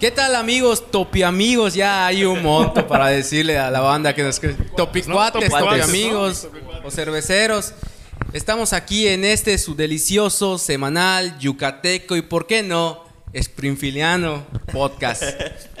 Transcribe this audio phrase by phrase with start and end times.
[0.00, 1.74] ¿Qué tal amigos, topi amigos?
[1.74, 4.40] Ya hay un monto para decirle a la banda que nos
[4.74, 6.48] topi cuates, topi amigos
[6.82, 7.74] o cerveceros.
[8.32, 15.22] Estamos aquí en este su delicioso semanal yucateco y por qué no Springfieldiano podcast.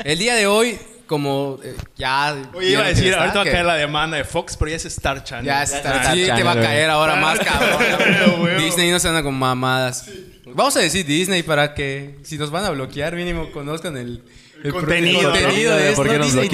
[0.04, 2.36] El día de hoy como eh, ya.
[2.52, 4.84] Oye, iba a decir, ahorita va a caer la demanda de Fox, pero ya es
[4.84, 5.46] Star Channel.
[5.46, 6.26] Ya es Star Channel.
[6.26, 8.58] Sí, que va a caer ahora más cabrón.
[8.58, 10.10] Disney no se anda con mamadas.
[10.54, 14.22] Vamos a decir Disney para que, si nos van a bloquear, mínimo conozcan el,
[14.64, 16.04] el contenido, contenido de esto.
[16.04, 16.48] Disney,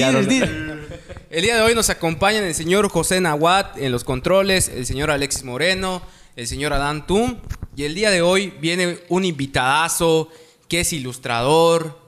[1.31, 5.11] El día de hoy nos acompañan el señor José Nahuat en los controles, el señor
[5.11, 6.03] Alexis Moreno,
[6.37, 7.39] el señor Adán Tum.
[7.75, 10.31] Y el día de hoy viene un invitadazo
[10.69, 11.99] que es ilustrador,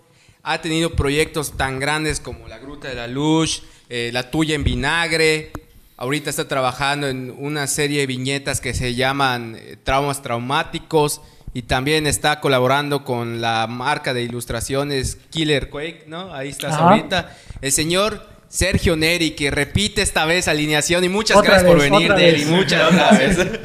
[0.42, 4.64] ha tenido proyectos tan grandes como La Gruta de la Luz, eh, La Tuya en
[4.64, 5.52] Vinagre.
[5.96, 11.20] Ahorita está trabajando en una serie de viñetas que se llaman eh, Traumas Traumáticos
[11.58, 16.32] y también está colaborando con la marca de ilustraciones Killer Quake, ¿no?
[16.32, 17.36] Ahí estás ahorita.
[17.60, 22.44] El señor Sergio Neri, que repite esta vez alineación y muchas gracias por venir, Neri.
[22.44, 23.46] Muchas gracias.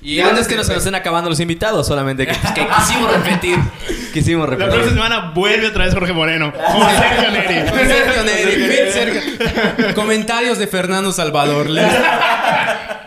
[0.00, 3.58] Y antes que nos estén acabando los invitados, solamente que, quisimos repetir.
[4.12, 4.68] Quisimos repetir.
[4.68, 6.52] La próxima semana vuelve otra vez Jorge Moreno.
[6.98, 7.68] Sergio Neri.
[7.88, 8.92] Sergio Neri.
[8.92, 9.94] Sergio.
[9.94, 11.68] Comentarios de Fernando Salvador.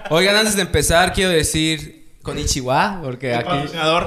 [0.09, 3.49] Oigan, antes de empezar, quiero decir con Ichiwa, porque aquí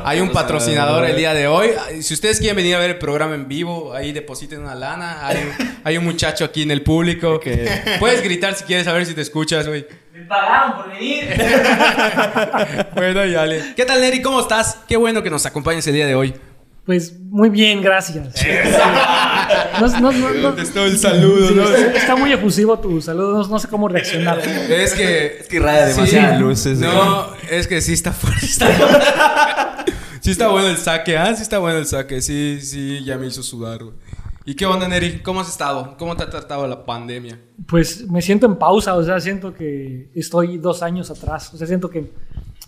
[0.05, 1.71] hay un patrocinador el día de hoy.
[2.01, 5.27] Si ustedes quieren venir a ver el programa en vivo, ahí depositen una lana.
[5.85, 9.15] Hay, un muchacho aquí en el público que puedes gritar si quieres a ver si
[9.15, 9.87] te escuchas, güey.
[10.13, 11.25] Me pagaron por venir.
[12.95, 14.23] bueno, ya, ¿Qué tal, Neri?
[14.23, 14.79] ¿Cómo estás?
[14.87, 16.35] Qué bueno que nos acompañes el día de hoy.
[16.85, 18.45] Pues muy bien, gracias.
[20.01, 21.65] no, no, el saludo,
[21.95, 24.39] Está muy efusivo tu saludo, no, sé cómo reaccionar.
[24.39, 25.39] Es que.
[25.41, 26.79] Es que raya demasiadas luces.
[26.79, 28.47] No, es que sí está fuerte.
[30.21, 31.35] sí está bueno el saque, ¿ah?
[31.35, 32.21] Sí está bueno el saque.
[32.21, 33.81] Sí, sí, ya me hizo sudar,
[34.47, 35.21] ¿Y qué onda, Neri?
[35.21, 35.97] ¿Cómo has estado?
[35.97, 37.41] ¿Cómo te ha tratado la pandemia?
[37.67, 41.55] Pues me siento en pausa, o sea, siento que estoy dos años atrás.
[41.55, 42.13] O sea, siento que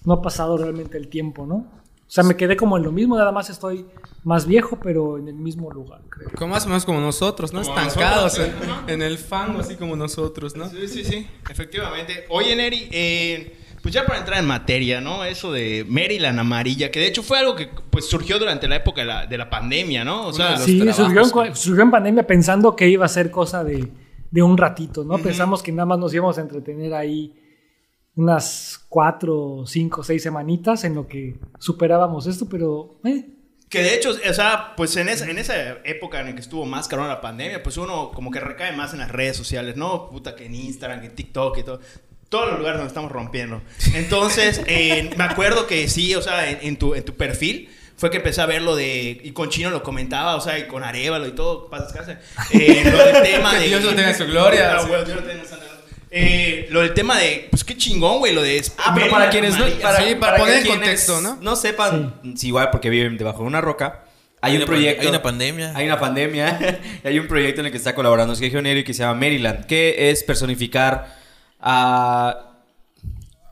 [0.07, 1.67] no ha pasado realmente el tiempo, ¿no?
[2.07, 3.85] O sea, me quedé como en lo mismo, nada más estoy
[4.23, 6.31] más viejo, pero en el mismo lugar, creo.
[6.37, 7.61] Como más o menos como nosotros, ¿no?
[7.61, 8.41] Estancados
[8.87, 10.69] en, el fango, así como nosotros, ¿no?
[10.69, 12.25] Sí, sí, sí, efectivamente.
[12.29, 15.25] Oye, Neri, eh, pues ya para entrar en materia, ¿no?
[15.25, 19.27] Eso de Maryland amarilla, que de hecho fue algo que pues surgió durante la época
[19.27, 20.29] de la, pandemia, ¿no?
[20.29, 23.89] O sea, sí, surgió en, pandemia pensando que iba a ser cosa de,
[24.43, 25.19] un ratito, ¿no?
[25.19, 27.33] Pensamos que nada más nos íbamos a entretener ahí
[28.17, 32.99] unas cuatro, cinco, seis semanitas en lo que superábamos esto, pero...
[33.05, 33.27] Eh.
[33.69, 36.65] Que de hecho, o sea, pues en esa, en esa época en la que estuvo
[36.65, 40.09] más caro la pandemia, pues uno como que recae más en las redes sociales, ¿no?
[40.09, 41.81] Puta que en Instagram, que en TikTok y todo.
[42.29, 43.61] Todos los lugares donde estamos rompiendo.
[43.95, 44.63] Entonces,
[45.17, 48.47] me acuerdo que sí, o sea, en, tu, en tu perfil fue que empecé a
[48.47, 49.21] ver lo de.
[49.23, 52.21] Y con Chino lo comentaba, o sea, y con Arevalo y todo, pasas casa.
[52.53, 53.67] Eh, lo del tema de.
[53.67, 54.75] Dios lo tenga en su gloria.
[54.77, 55.76] No, Dios lo tenga en
[56.19, 58.65] eh, lo del tema de, pues qué chingón, güey, lo de...
[58.79, 59.67] Ah, pero para quienes no...
[59.83, 61.37] Para, para, poner en contexto, ¿no?
[61.43, 64.05] No sepan, si igual porque viven debajo de una roca,
[64.41, 65.03] hay, un proyecto...
[65.03, 65.73] Hay una pandemia.
[65.75, 66.81] Hay una pandemia.
[67.05, 70.11] hay un proyecto en el que está colaborando Sergio Neri que se llama Maryland, que
[70.11, 71.15] es personificar
[71.61, 72.55] a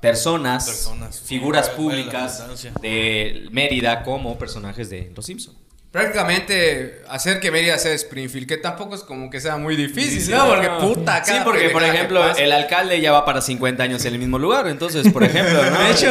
[0.01, 2.45] personas, figuras públicas
[2.81, 5.64] de Mérida como personajes de Los Simpsons
[5.95, 10.49] prácticamente hacer que Mérida sea Springfield, que tampoco es como que sea muy difícil, ¿no?
[10.49, 14.19] Porque puta, Sí, porque por ejemplo, el alcalde ya va para 50 años en el
[14.19, 16.11] mismo lugar, entonces, por ejemplo, De hecho,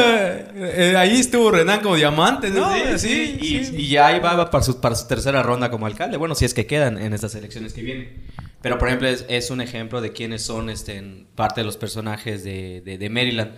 [0.56, 2.72] eh, ahí estuvo Renan como diamante, ¿no?
[2.98, 6.46] Sí, y, ya ahí va para su, para su tercera ronda como alcalde, bueno, si
[6.46, 8.24] es que quedan en estas elecciones que vienen.
[8.62, 12.80] Pero, por ejemplo, es, un ejemplo de quiénes son este, parte de los personajes de,
[12.86, 13.52] de Maryland.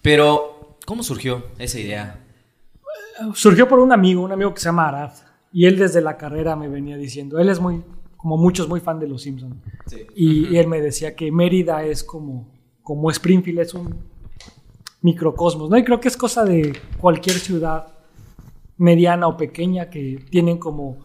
[0.00, 2.18] Pero, ¿cómo surgió esa idea?
[3.34, 6.56] Surgió por un amigo, un amigo que se llama Arad y él desde la carrera
[6.56, 7.82] me venía diciendo, él es muy,
[8.16, 9.56] como muchos, muy fan de Los Simpsons.
[10.14, 12.48] Y, él me decía que Mérida es como,
[12.82, 14.04] como Springfield, es un
[15.02, 15.78] microcosmos, ¿no?
[15.78, 17.88] Y creo que es cosa de cualquier ciudad
[18.76, 20.98] mediana o pequeña que tienen como,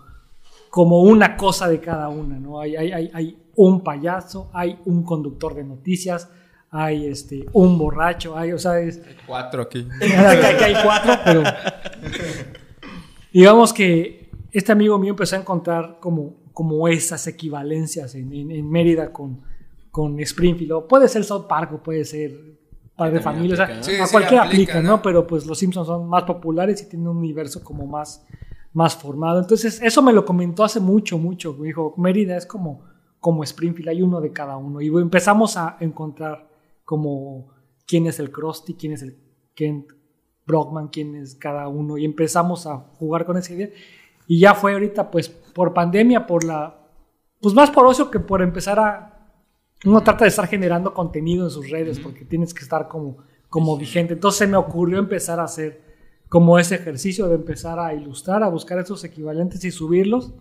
[0.70, 2.60] como una cosa de cada una, ¿no?
[2.60, 6.30] Hay, hay, hay, un payaso, hay un conductor de noticias,
[6.70, 8.98] hay este, un borracho, hay, o sea, es...
[8.98, 9.88] Hay cuatro aquí.
[10.02, 11.44] Aquí hay cuatro, pero...
[13.32, 14.25] Digamos que
[14.57, 19.42] este amigo mío empezó a encontrar como, como esas equivalencias en, en, Mérida con,
[19.92, 20.72] con Springfield.
[20.72, 22.56] O puede ser South Park o puede ser
[22.96, 23.54] Padre de Familia.
[23.54, 25.02] O sea, a cualquiera aplica, ¿no?
[25.02, 28.25] Pero pues los Simpsons son más populares y tienen un universo como más,
[28.72, 29.40] más formado.
[29.40, 31.54] Entonces, eso me lo comentó hace mucho, mucho.
[31.60, 32.86] Me dijo, Mérida es como,
[33.19, 34.80] como Springfield, hay uno de cada uno.
[34.80, 36.48] Y empezamos a encontrar
[36.86, 37.50] como
[37.86, 39.18] quién es el Krusty, quién es el
[39.54, 39.92] Kent
[40.48, 41.98] Brockman, quién es cada uno.
[41.98, 43.69] Y empezamos a jugar con esa idea.
[44.27, 46.81] Y ya fue ahorita, pues, por pandemia, por la.
[47.42, 49.12] Pues más por ocio que por empezar a.
[49.86, 53.18] Uno trata de estar generando contenido en sus redes porque tienes que estar como,
[53.50, 54.13] como vigente.
[54.13, 55.81] Entonces se me ocurrió empezar a hacer
[56.27, 60.33] como ese ejercicio de empezar a ilustrar, a buscar esos equivalentes y subirlos.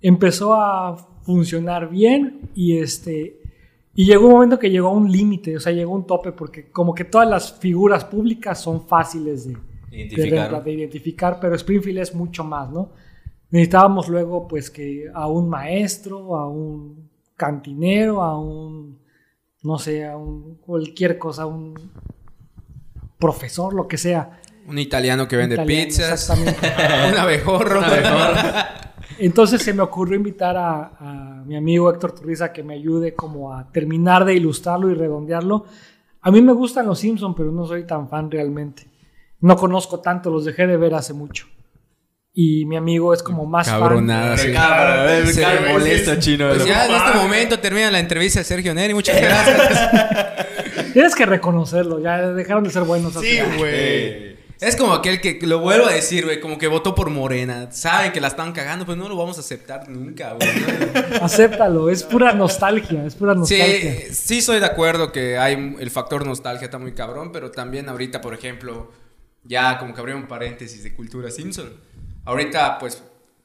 [0.00, 3.40] Empezó a funcionar bien y este.
[3.94, 6.30] Y llegó un momento que llegó a un límite, o sea, llegó a un tope
[6.30, 9.56] porque como que todas las figuras públicas son fáciles de,
[9.96, 10.62] Identificar.
[10.62, 12.92] de, de identificar, pero Springfield es mucho más, ¿no?
[13.50, 18.98] Necesitábamos luego, pues, que a un maestro, a un cantinero, a un,
[19.62, 21.74] no sé, a un cualquier cosa, a un
[23.18, 24.40] profesor, lo que sea.
[24.66, 26.12] Un italiano que vende Italiano, pizzas.
[26.12, 26.66] Exactamente.
[27.12, 27.80] un abejorro.
[29.18, 33.52] Entonces se me ocurrió invitar a, a mi amigo Héctor Turriza que me ayude como
[33.52, 35.64] a terminar de ilustrarlo y redondearlo.
[36.20, 38.88] A mí me gustan los Simpsons, pero no soy tan fan realmente.
[39.40, 41.46] No conozco tanto, los dejé de ver hace mucho.
[42.38, 46.20] Y mi amigo es como más Cabronada, Sí, güey, molesto, sí.
[46.20, 46.50] chino.
[46.50, 48.92] Pues ya en este momento termina la entrevista de Sergio Neri.
[48.92, 49.56] Muchas gracias.
[49.56, 50.92] fan.
[50.92, 53.14] Tienes que reconocerlo, ya dejaron de ser buenos.
[53.14, 54.36] Sí, güey.
[54.60, 57.70] Es como aquel que lo vuelvo a decir, güey, como que votó por Morena.
[57.72, 60.48] Saben que la están cagando, pues no lo vamos a aceptar nunca, güey.
[61.20, 63.92] Acéptalo, es pura nostalgia, es pura nostalgia.
[64.08, 67.88] Sí, sí soy de acuerdo que hay el factor nostalgia está muy cabrón, pero también
[67.90, 68.90] ahorita, por ejemplo,
[69.46, 71.72] ya como que abrió un paréntesis de cultura Simpson.
[72.24, 73.02] Ahorita, pues,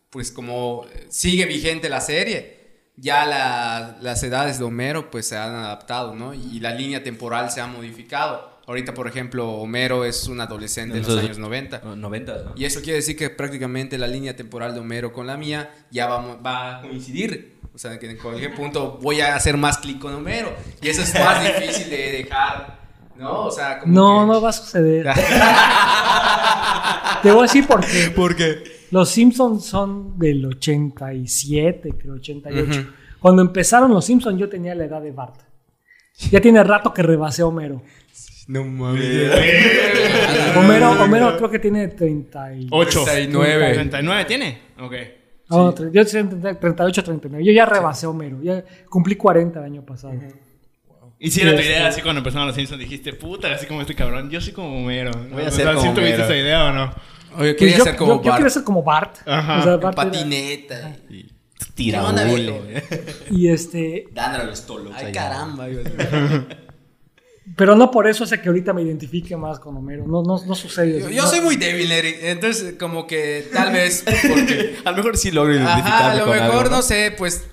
[0.10, 2.60] pues como sigue vigente la serie,
[2.98, 6.34] ya la- las edades de Homero pues se han adaptado, ¿no?
[6.34, 8.52] Y la línea temporal se ha modificado.
[8.68, 11.80] Ahorita, por ejemplo, Homero es un adolescente en los años 90.
[11.96, 12.54] 90, ¿no?
[12.56, 16.08] Y eso quiere decir que prácticamente la línea temporal de Homero con la mía ya
[16.08, 17.60] va, va a coincidir.
[17.74, 20.54] O sea, que en cualquier punto voy a hacer más clic con Homero.
[20.82, 22.81] Y eso es más difícil de dejar,
[23.22, 23.46] ¿no?
[23.46, 25.08] O sea, como No, que- no va a suceder.
[27.24, 28.10] Te voy a decir por qué.
[28.16, 28.64] ¿Por qué?
[28.92, 32.80] Los Simpsons son del 87, creo, 88.
[32.82, 32.90] Ujú.
[33.20, 35.36] Cuando empezaron los Simpsons yo tenía la edad de Bart.
[36.32, 37.82] Ya tiene rato que rebasé a Homero.
[38.48, 39.32] No mames.
[40.58, 42.68] Homero, Homero creo que tiene 30 y...
[42.72, 43.04] 8.
[43.06, 43.74] 39.
[43.76, 44.62] 39 tiene.
[44.80, 44.94] Ok.
[45.50, 47.46] No, tre- yo tenía 38, 39.
[47.46, 48.42] Yo ya rebasé a Homero.
[48.42, 50.14] Ya cumplí 40 el año pasado.
[51.24, 51.84] Y si era tu idea, sí.
[51.88, 55.12] así cuando empezaron los Simpsons, dijiste, puta, así como este cabrón, yo soy como Homero.
[55.32, 56.84] Voy a ser como ¿sí tuviste esa idea o no?
[56.86, 58.38] Oye, Pues quería yo, ser como yo- yo Bart.
[58.38, 59.18] quiero ser como Bart.
[59.28, 59.78] Ajá.
[59.78, 60.96] Bart patineta.
[61.76, 62.84] Tira ¿Qué onda, hule.
[63.30, 64.94] y este, Dándole los tolos.
[64.96, 65.68] Ay, caramba.
[67.56, 70.06] pero no por eso hace que ahorita me identifique más con Homero.
[70.08, 71.00] No, no, no sucede.
[71.02, 72.18] Yo, No- yo soy muy débil, Eric.
[72.24, 74.78] Entonces, como que tal vez porque...
[74.86, 77.46] A lo mejor sí logro Ajá, identificarme a lo con mejor, algo, no sé, pues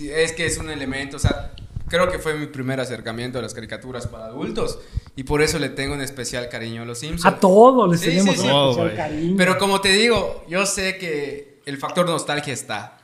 [0.00, 1.52] es que es un elemento, o sea,
[1.90, 4.78] creo que fue mi primer acercamiento a las caricaturas para adultos
[5.16, 7.26] y por eso le tengo un especial cariño a los Simpsons.
[7.26, 8.48] A todos les Sí, tenemos sí, un sí.
[8.48, 9.34] Todo, especial cariño.
[9.36, 12.96] Pero como te digo, yo sé que el factor nostalgia está,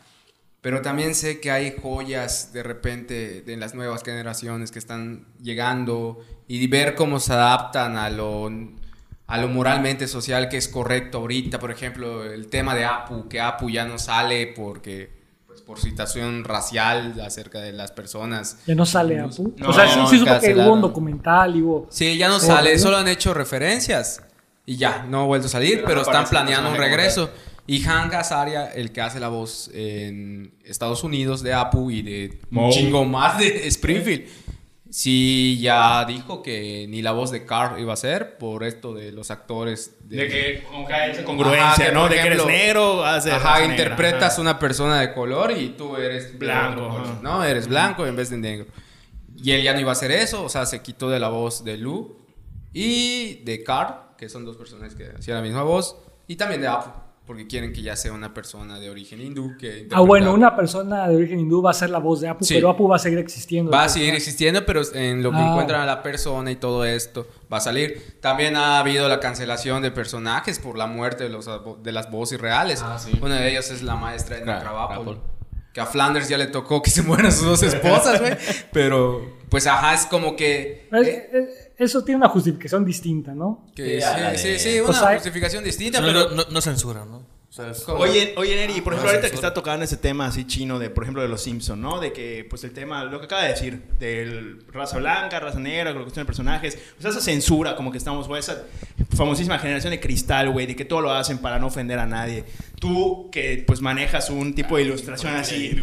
[0.62, 6.20] pero también sé que hay joyas de repente de las nuevas generaciones que están llegando
[6.49, 8.51] y ver cómo se adaptan a lo,
[9.27, 11.58] a lo moralmente social que es correcto ahorita.
[11.58, 15.16] Por ejemplo, el tema de Apu, que Apu ya no sale porque
[15.67, 18.58] por situación racial acerca de las personas.
[18.67, 19.53] Ya no sale Apu.
[19.56, 21.89] No, o sea, sí, sí supe que hubo un documental y hubo...
[21.91, 22.79] Sí, ya no sale, ¿no?
[22.79, 24.23] solo han hecho referencias
[24.65, 27.31] y ya, no ha vuelto a salir, pero, no están planeando un regreso.
[27.67, 32.39] Y Han Gazaria, el que hace la voz en Estados Unidos de Apu y de
[32.53, 34.29] un chingo más de Springfield,
[34.90, 39.12] sí ya dijo que ni la voz de Carl iba a ser por esto de
[39.12, 39.96] los actores.
[40.00, 42.08] De que como que hay esa Ajá, congruencia, que, ¿no?
[42.08, 44.43] De que eres negro, haces Ajá, interpretas ajá.
[44.43, 47.22] una persona de color y tú eres Blanco, color.
[47.22, 47.44] ¿no?
[47.44, 48.66] Eres blanco en vez de negro.
[49.36, 51.62] Y él ya no iba a hacer eso, o sea, se quitó de la voz
[51.62, 52.16] de Lou
[52.72, 56.69] y de Carl, que son dos personas que hacían la misma voz, y también de
[56.69, 56.90] Apu,
[57.27, 61.09] porque quieren que ya sea una persona de origen hindú que Ah, bueno, una persona
[61.09, 62.55] de origen hindú va a ser la voz de Apu, Sí.
[62.55, 63.71] pero Apu va a seguir existiendo.
[63.73, 65.49] Va a seguir existiendo, pero en lo que Ah.
[65.51, 68.17] encuentran a la persona y todo esto va a salir.
[68.21, 71.51] También ha habido la cancelación de personajes por la muerte de, los,
[71.83, 72.81] de las voces reales.
[72.85, 73.19] Ah, sí.
[73.21, 75.09] Una de ellas es la maestra de Claro, Natrabapol.
[75.17, 75.31] Apple.
[75.73, 78.35] Que a Flanders ya le tocó que se mueran sus dos esposas, güey.
[78.73, 80.89] Pero, pues, ajá, es como que...
[80.93, 83.67] Es- eh, es- eso tiene una justificación distinta, ¿no?
[83.75, 84.06] que Sí,
[84.37, 86.31] sí, sí, sí, O una sea, justificación distinta, No, pero...
[86.31, 87.19] no, no, no censura, ¿no?
[87.49, 87.73] O sea.
[87.95, 90.91] Oye, oye, Neri, por ejemplo, No, ahorita que está tocando ese tema así chino de,
[90.91, 92.01] por ejemplo, de los Simpsons, ¿no?
[92.01, 95.91] De que, pues, el tema, lo que acaba de decir, del raza blanca, raza negra,
[95.93, 98.65] con la cuestión de personajes, o sea, esa censura, como que estamos, güey, esa
[99.15, 102.45] famosísima generación de cristal, güey, de que todo lo hacen para no ofender a nadie.
[102.79, 105.77] Tú que pues manejas un tipo de ilustración así.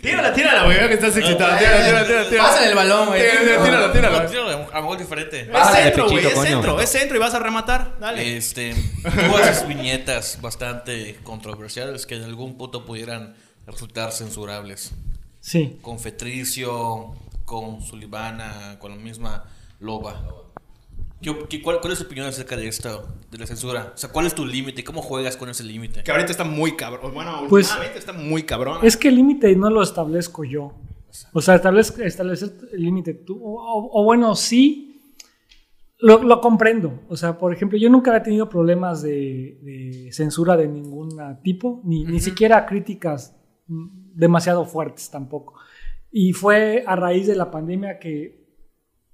[0.00, 1.58] Tírala, tírala, güey, veo que estás excitado.
[1.58, 2.48] Tírala, tírala, tírala, tírala.
[2.48, 3.20] Pásale el balón, güey.
[3.20, 4.22] Tírala, tírala, tírala.
[4.22, 5.40] No, tíralo, a es diferente.
[5.40, 6.48] Es centro, güey, es coño.
[6.48, 7.98] centro, es centro y vas a rematar.
[7.98, 8.36] Dale.
[8.36, 13.34] Este, tú haces viñetas bastante controversiales que en algún punto pudieran
[13.66, 14.92] resultar censurables.
[15.40, 15.78] Sí.
[15.82, 19.44] Con Fetricio, con Sulivana, con la misma
[19.80, 20.43] Loba.
[21.48, 23.92] ¿Qué- cuál, cuál es tu opinión acerca de esto, de la censura?
[23.94, 24.84] O sea, ¿cuál es tu límite?
[24.84, 26.02] ¿Cómo juegas con ese límite?
[26.02, 27.12] Que ahorita está muy cabrón.
[27.14, 28.78] Bueno, Pues- últimamente está muy cabrón.
[28.82, 30.72] Es que el límite no lo establezco yo.
[31.32, 33.40] O sea, establez- establecer el límite tú.
[33.42, 34.90] O, o- o bueno, sí,
[35.98, 37.00] lo, lo comprendo.
[37.08, 41.10] O sea, por ejemplo, yo nunca he tenido problemas de, de censura de ningún
[41.42, 45.54] tipo, ni, ni siquiera críticas demasiado fuertes tampoco.
[46.10, 48.43] Y fue a raíz de la pandemia que,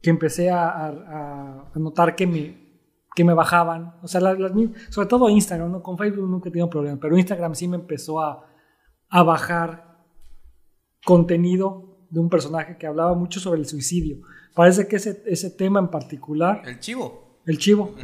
[0.03, 2.71] que empecé a, a- a notar que me,
[3.15, 3.95] que me bajaban.
[4.03, 5.83] O sea, las- las mi- sobre todo Instagram, ¿no?
[5.83, 8.47] Con Facebook nunca he tenido problemas, pero Instagram sí me empezó a,
[9.09, 9.99] a bajar
[11.05, 14.19] contenido de un personaje que hablaba mucho sobre el suicidio.
[14.55, 17.41] Parece que ese, ese tema en particular, El chivo.
[17.47, 17.95] el chivo,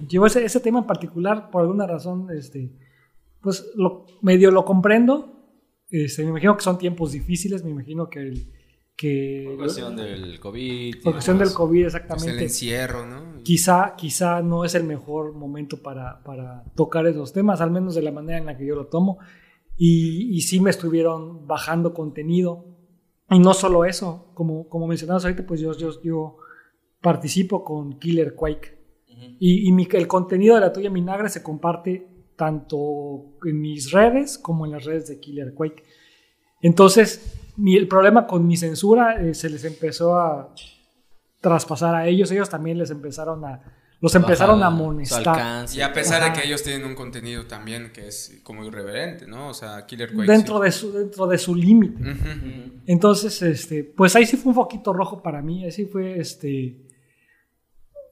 [0.00, 2.72] el chivo, ese, ese tema en particular, por alguna razón, este,
[3.40, 5.30] pues lo, medio lo comprendo.
[5.90, 8.52] Este, me imagino que son tiempos difíciles, me imagino que, el-
[8.96, 11.02] que Por cuestión del COVID.
[11.02, 11.52] por cuestión del.
[11.52, 12.42] COVID Pues el exactamente.
[12.44, 13.42] encierro, ¿no?
[13.42, 18.02] Quizá, quizá no es el mejor momento para, para tocar esos temas, al menos de
[18.02, 19.18] la manera en la que yo lo tomo.
[19.76, 22.64] Y, y sí me estuvieron bajando contenido.
[23.30, 26.36] Y no solo eso, como, como mencionabas ahorita, pues yo, yo, yo
[27.00, 28.78] participo con Killer Quake.
[29.40, 34.38] Y, y mi- el contenido de la tuya Minagre se comparte tanto en mis redes
[34.38, 35.82] como en las redes de Killer Quake.
[36.60, 40.52] Entonces, mi- el problema con mi censura eh, se les empezó a
[41.40, 42.30] traspasar a ellos.
[42.30, 43.60] Ellos también les empezaron a,
[44.00, 45.66] los empezaron a Baja amonestar.
[45.74, 46.32] Y a pesar Ajá.
[46.34, 49.48] de que ellos tienen un contenido también que es como irreverente, ¿no?
[49.48, 50.30] O sea, Killer Quake.
[50.30, 52.02] Dentro de su, dentro de su límite.
[52.86, 55.64] Entonces, este, pues ahí sí fue un foquito rojo para mí.
[55.64, 56.80] Ahí sí fue, este.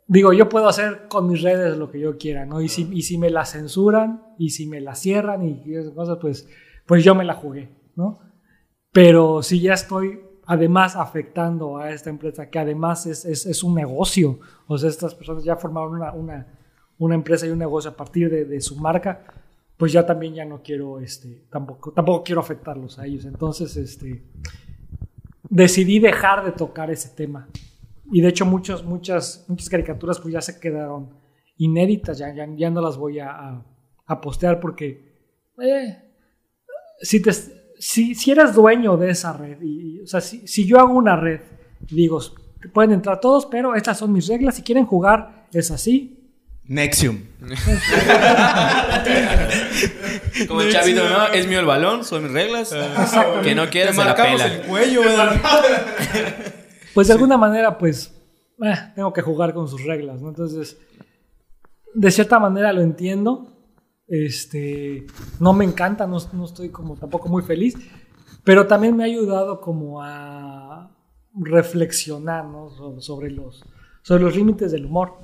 [0.09, 2.61] Digo, yo puedo hacer con mis redes lo que yo quiera, ¿no?
[2.61, 6.19] Y si, y si me la censuran, y si me la cierran, y esas cosas,
[6.21, 6.47] pues,
[6.87, 8.19] pues yo me la jugué, ¿no?
[8.93, 13.75] Pero si ya estoy, además, afectando a esta empresa, que además es, es, es un
[13.75, 16.47] negocio, o sea, estas personas ya formaron una, una,
[16.99, 19.25] una empresa y un negocio a partir de, de su marca,
[19.79, 23.25] pues ya también ya no quiero, este, tampoco, tampoco quiero afectarlos a ellos.
[23.25, 24.23] Entonces, este,
[25.49, 27.49] decidí dejar de tocar ese tema.
[28.13, 31.11] Y de hecho muchos, muchas, muchas caricaturas pues ya se quedaron
[31.57, 33.67] inéditas, ya, ya, no las voy a, a-
[34.05, 35.15] a postear porque
[35.63, 35.97] eh,
[37.01, 37.31] si, te,
[37.83, 40.95] si, si eres dueño de esa red, y, y, o sea, si, si yo hago
[40.95, 41.41] una red,
[41.91, 42.21] digo,
[42.73, 46.21] pueden entrar todos, pero estas son mis reglas, si quieren jugar es así,
[46.65, 47.19] Nexium.
[50.47, 51.27] Como el chavito, ¿no?
[51.27, 52.73] Es mío el balón, son mis reglas.
[53.43, 54.63] Que no quiera, se la pela.
[54.69, 55.03] cuello,
[56.95, 58.15] pues de alguna manera, pues,
[58.63, 60.29] eh, tengo que jugar con sus reglas, ¿no?
[60.29, 60.79] Entonces,
[61.95, 63.52] de cierta manera lo entiendo.
[64.13, 65.07] Este,
[65.41, 67.75] no me encanta, no, no estoy como tampoco muy feliz,
[68.45, 70.91] pero también me ha ayudado como a
[71.35, 72.69] reflexionar, ¿no?
[72.69, 73.65] So- Sobre los,
[74.03, 75.15] sobre los límites del humor.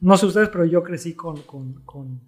[0.00, 2.20] No sé ustedes, pero yo crecí con, con,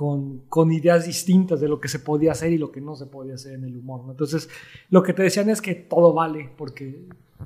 [0.00, 3.04] con, con ideas distintas de lo que se podía hacer y lo que no se
[3.04, 4.02] podía hacer en el humor.
[4.06, 4.12] ¿no?
[4.12, 4.48] Entonces,
[4.88, 7.02] lo que te decían es que todo vale, porque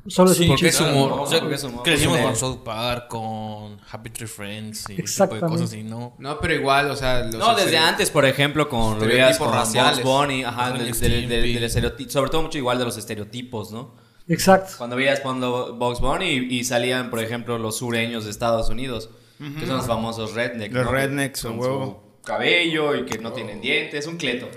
[0.07, 0.85] solo es Sí, un porque chiste.
[0.85, 1.13] es humor.
[1.19, 1.83] O sea, Porque es humor.
[1.83, 2.37] crecimos con.
[2.37, 6.15] South Park, con Happy Tree Friends y ese tipo de cosas y no.
[6.21, 7.25] No, pero igual, o sea.
[7.25, 10.05] los No, desde estere- antes, por ejemplo, con veías con raciales.
[10.05, 10.95] Bunny, ajá, del, y del- del-
[11.41, 11.55] Stimpy.
[11.55, 13.95] del estereotipo, sobre todo mucho igual de los estereotipos, ¿no?
[14.29, 14.75] Exacto.
[14.79, 19.11] Cuando veías cuando Bugs Bunny y, y salían, por ejemplo, los sureños de Estados Unidos,
[19.59, 20.73] que son los famosos rednecks.
[20.73, 20.93] Los ¿no?
[20.93, 22.04] rednecks, con a huevo.
[22.25, 24.49] Cabello y que no tienen dientes, un cleto.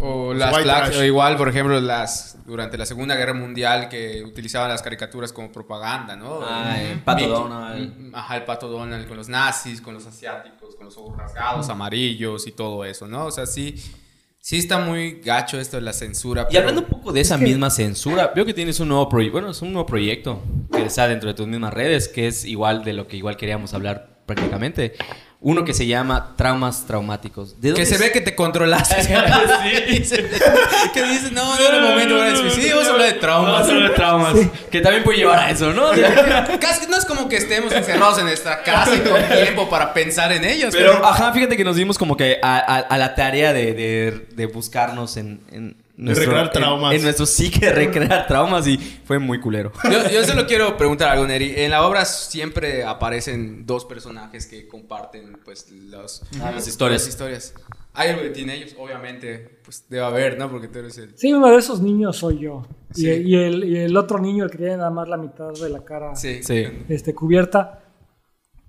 [0.00, 4.68] O las placas, o igual, por ejemplo, las durante la Segunda Guerra Mundial que utilizaban
[4.68, 6.40] las caricaturas como propaganda, ¿no?
[6.42, 7.04] Ah, el Ujú.
[7.04, 7.98] Pato Donald.
[7.98, 11.68] Mm, Ajá, el pato Donald con los nazis, con los asiáticos, con los ojos rasgados,
[11.68, 13.26] amarillos y todo eso, ¿no?
[13.26, 13.76] O sea, sí,
[14.40, 16.42] sí está muy gacho esto de la censura.
[16.42, 19.32] Y pero- hablando un poco de esa misma censura, veo que tienes un nuevo proyecto,
[19.34, 22.82] bueno, es un nuevo proyecto que está dentro de tus mismas redes, que es igual
[22.82, 24.94] de lo que igual queríamos hablar prácticamente.
[25.46, 27.60] Uno que se llama Traumas Traumáticos.
[27.60, 29.02] ¿De Que se ve que te controlaste.
[29.04, 29.12] sí.
[30.94, 33.66] que dices, no, no era el momento para el suicidio, vamos a hablar de traumas.
[33.68, 34.34] de traumas.
[34.70, 35.90] Que también puede llevar a eso, ¿no?
[36.60, 40.32] Casi no es como que estemos encerrados en nuestra casa y con tiempo para pensar
[40.32, 40.74] en ellos.
[40.74, 44.26] Pero, ajá, fíjate que nos dimos como que a, a- a la tarea de, de-
[44.34, 46.94] de buscarnos en, en- recrear traumas.
[46.94, 49.72] En, nuestro psique recrear traumas y fue muy culero.
[49.84, 51.52] Yo, yo solo quiero preguntar algo, Neri.
[51.56, 57.02] En la obra siempre aparecen dos personajes que comparten, pues, los, Ah, las historias.
[57.02, 57.54] las historias.
[57.96, 60.50] Hay algo que tienen ellos, obviamente, pues, debe haber, ¿no?
[60.50, 61.16] Porque tú eres el...
[61.16, 62.66] Sí, uno de esos niños soy yo.
[62.96, 65.84] Y- el, y el otro niño, el que tiene nada más la mitad de la
[65.84, 66.42] cara Sí.
[66.42, 66.66] Sí.
[66.88, 67.84] este, cubierta,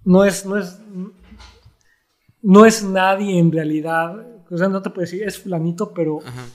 [0.03, 0.77] no es, no es,
[2.41, 4.15] no es nadie en realidad.
[4.51, 6.45] O sea, no te puedo decir, es fulanito, pero Ajá.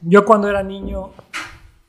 [0.00, 1.10] Yo cuando era niño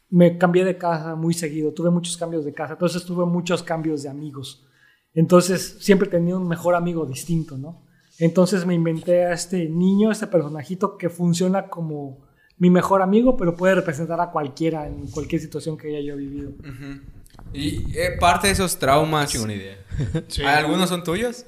[0.09, 4.03] me cambié de casa muy seguido, tuve muchos cambios de casa, entonces tuve muchos cambios
[4.03, 4.65] de amigos.
[5.13, 7.83] Entonces siempre tenía un mejor amigo distinto, ¿no?
[8.19, 13.55] Entonces me inventé a este niño, este personajito que funciona como mi mejor amigo, pero
[13.55, 16.51] puede representar a cualquiera en cualquier situación que haya yo vivido.
[17.53, 19.33] Y eh, parte de esos traumas...
[19.33, 19.77] idea.
[20.27, 20.41] Sí.
[20.45, 21.45] ¿Algunos son tuyos?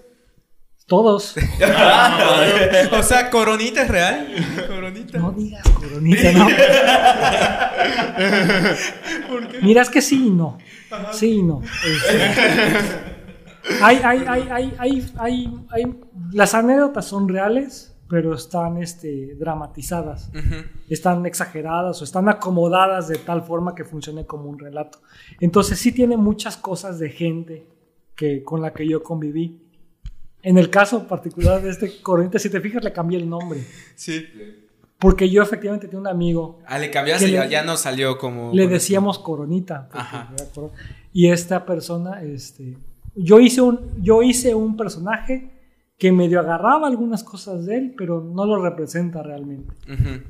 [0.91, 1.35] Todos.
[2.91, 4.27] o sea, ¿Coronita es real?
[4.67, 5.19] ¿Coronita?
[5.19, 6.47] No digas coronita, ¿no?
[9.61, 10.57] Mira, es que sí y no.
[11.13, 11.61] Sí y no.
[11.61, 12.19] Este,
[13.81, 15.99] hay, hay, hay, hay, hay, hay, hay-
[16.33, 20.29] las anécdotas son reales, pero están este, dramatizadas.
[20.89, 24.99] Están exageradas o están acomodadas de tal forma que funcione como un relato.
[25.39, 27.65] Entonces sí tiene muchas cosas de gente
[28.13, 29.70] que, con la que yo conviví.
[30.43, 33.63] En el caso particular de este coronita, si te fijas, le cambié el nombre.
[33.95, 34.25] Sí.
[34.97, 38.51] Porque yo efectivamente tenía un amigo, Ah, le cambiaste ya, ya no salió como...
[38.53, 39.89] le decíamos coronita.
[39.91, 40.31] Ajá.
[41.13, 42.77] Y esta persona, este,
[43.15, 45.51] yo hice un, yo hice un personaje
[45.97, 49.73] que medio agarraba algunas cosas de él, pero no lo representa realmente.
[49.91, 50.21] Ujú.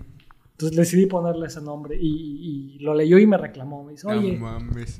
[0.53, 3.83] Entonces decidí ponerle ese nombre y, y- y lo leyó y me reclamó.
[3.83, 4.99] Me dice, oye, No mames.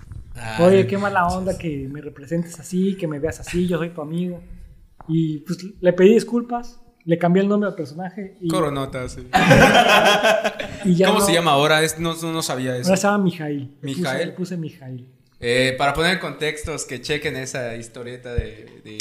[0.60, 4.02] oye, qué mala onda que me representes así, que me veas así, yo soy tu
[4.02, 4.42] amigo.
[5.08, 9.28] Y pues le pedí disculpas, le cambié el nombre al personaje y, Coronota, sí.
[10.86, 11.82] y ya ¿Cómo no- se llama ahora?
[11.84, 12.90] Es- no, no sabía eso.
[12.90, 13.60] Ahora se llama Mijail.
[13.82, 14.28] Le puse- Mijail.
[14.28, 15.10] Le puse Mijail.
[15.40, 18.98] Eh, para poner en contextos, que chequen esa historieta de, de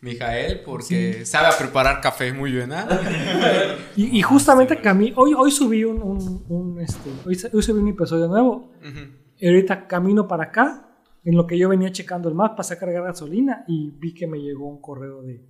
[0.00, 2.88] Mijael, porque sabe a preparar café muy bien, ¿ah?
[3.96, 4.78] Y, y justamente
[5.16, 8.72] hoy, hoy subí un, un- un, este, hoy, hoy subí un episodio nuevo.
[9.38, 10.85] Y ahorita camino para acá,
[11.26, 14.26] en lo que yo venía checando el mapa, pasé a cargar gasolina y vi que
[14.26, 15.44] me llegó un correo de,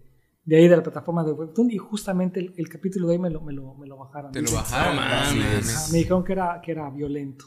[0.44, 3.30] de ahí de la plataforma de Webtoon y justamente el, el capítulo de ahí me
[3.30, 4.32] lo, me lo, me lo bajaron.
[4.32, 4.96] Te lo bajaron.
[4.96, 5.68] Mames.
[5.68, 5.76] es.
[5.76, 7.44] Ah, me dijeron que era, que era violento.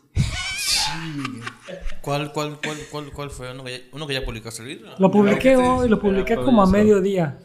[2.01, 3.51] ¿Cuál, cuál, cuál, cuál, cuál fue?
[3.51, 4.89] ¿Uno que, ya, uno que ya publicaste el libro?
[4.97, 7.37] Lo publiqué te hoy, lo publiqué como a mediodía.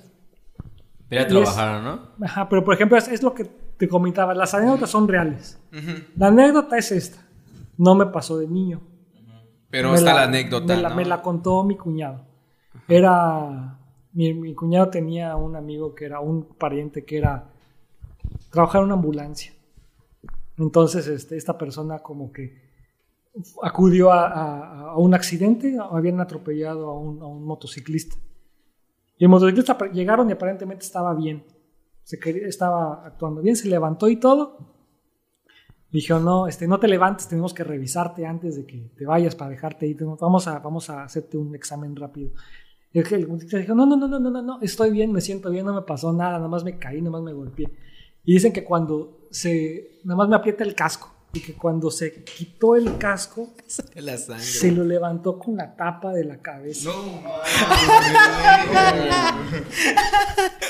[1.09, 2.27] Pero ya Y es- trabajaron, ¿no?
[2.27, 5.59] Ajá, pero por ejemplo, es, es lo que te comentaba, las anécdotas son reales.
[5.73, 5.93] Ujú.
[6.17, 7.19] La anécdota es esta.
[7.77, 8.81] No me pasó de niño.
[9.77, 10.95] Pero Me está la, anécdota, Me la, ¿no?
[10.95, 12.21] me la contó mi cuñado.
[12.89, 13.79] Era.
[14.13, 17.51] Mi, mi cuñado tenía un amigo que era un pariente que era.
[18.51, 19.53] Trabajaba en una ambulancia.
[20.57, 22.63] Entonces, este, esta persona, como que
[23.63, 28.17] acudió a, a- a un accidente, habían atropellado a un, a un motociclista.
[29.19, 31.45] Y el motociclista llegaron y aparentemente estaba bien.
[32.05, 34.74] Se quería- estaba actuando bien, se levantó y todo.
[35.95, 39.53] Dijo, no, este, no te levantes, tenemos que revisarte antes de que te vayas para
[39.53, 39.97] dejarte ir.
[40.21, 42.31] Vamos a, vamos a hacerte un examen rápido.
[42.93, 45.51] Y el, motociclista dijo, no, no, no, no, no, no, no, estoy bien, me siento
[45.51, 47.71] bien, no me pasó nada, nada más me caí, nada más me golpeé.
[48.25, 52.25] Y dicen que cuando se, nada más me aprieta el casco, y que cuando se
[52.25, 53.55] quitó el casco,
[53.95, 54.43] La sangre.
[54.43, 56.91] se lo levantó con la tapa de la cabeza.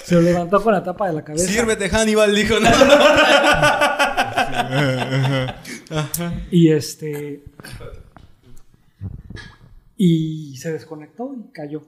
[0.05, 1.51] Se lo levantó con la tapa de la cabeza.
[1.51, 2.61] Sírvete, Hannibal, dijo.
[2.61, 2.69] No.
[6.51, 7.45] Y este.
[9.97, 11.83] Y se desconectó y cayó.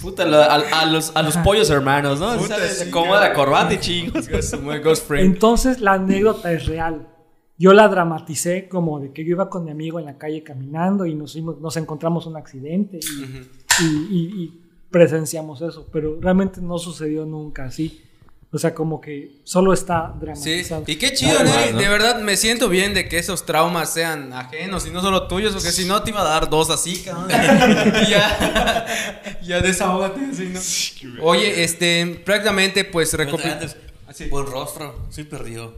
[0.00, 2.36] Puta, a, a los, a los pollos hermanos, ¿no?
[2.36, 2.78] Puta, ¿Sabes?
[2.84, 4.28] sí, Como la corbata y chingos.
[4.84, 5.24] Ghost Friend.
[5.34, 7.08] Entonces la anécdota es real.
[7.58, 11.06] Yo la dramaticé como de que yo iba con mi amigo en la calle caminando
[11.06, 16.60] y nos, fuimos- nos encontramos un accidente y, y- y- y presenciamos eso, pero realmente
[16.60, 18.02] no sucedió nunca así.
[18.56, 20.84] O sea, como que solo está Sí, dramatizado.
[20.86, 21.72] y qué chido, Además, Neri.
[21.74, 21.78] ¿no?
[21.80, 25.52] De verdad me siento bien de que esos traumas sean ajenos y no solo tuyos,
[25.52, 27.28] porque si no te iba a dar dos así, cabrón.
[27.30, 31.22] Y ya, ya desahógate así, ¿no?
[31.22, 33.52] Oye, este, prácticamente, pues Espérate, recopil...
[33.52, 33.76] antes,
[34.08, 34.24] Así.
[34.28, 35.74] Buen rostro, sí perdió.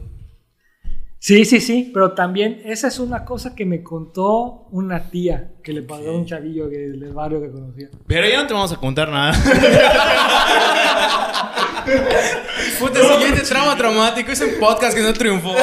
[1.20, 5.72] Sí, sí, sí, pero también esa es una cosa que me contó una tía que
[5.72, 7.88] le pasó a un chavillo que- del barrio que conocía.
[8.06, 9.32] Pero ya no te vamos a contar nada.
[12.78, 14.30] Puta, siguiente trauma traumático.
[14.32, 15.54] Es un podcast que no triunfó.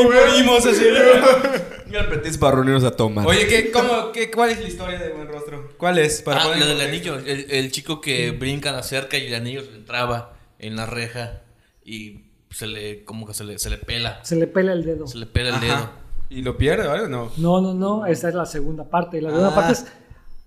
[0.00, 0.84] y morimos así.
[1.90, 3.26] Ya pretexto para reunirnos a tomar.
[3.26, 5.68] Oye, ¿qué, cómo, qué, ¿cuál es la historia de Buen Rostro?
[5.76, 6.22] ¿Cuál es?
[6.22, 7.18] Para Ah, la del anillo.
[7.18, 11.42] El, el chico que brinca la cerca y el anillo se entraba en la reja.
[11.84, 14.20] Y se le, como que se le, se le pela.
[14.24, 15.06] Se le pela el dedo.
[15.06, 15.64] Se le pela el Ajá.
[15.66, 15.90] dedo.
[16.30, 17.08] ¿Y lo pierde o algo?
[17.08, 17.30] No.
[17.36, 19.20] No, no, no, esa es la segunda parte.
[19.20, 19.54] La segunda Ah.
[19.54, 19.84] parte es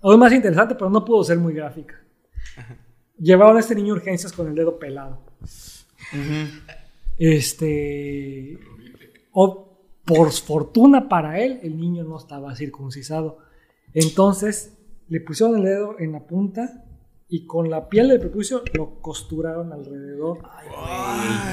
[0.02, 1.94] aún más interesante, pero no pudo ser muy gráfica.
[3.18, 5.22] Llevaron a este niño a urgencias con el dedo pelado.
[7.18, 8.58] Este.
[9.32, 9.66] O
[10.04, 13.38] por fortuna para él, el niño no estaba circuncisado.
[13.92, 16.84] Entonces le pusieron el dedo en la punta
[17.28, 20.42] y con la piel del prepucio lo costuraron alrededor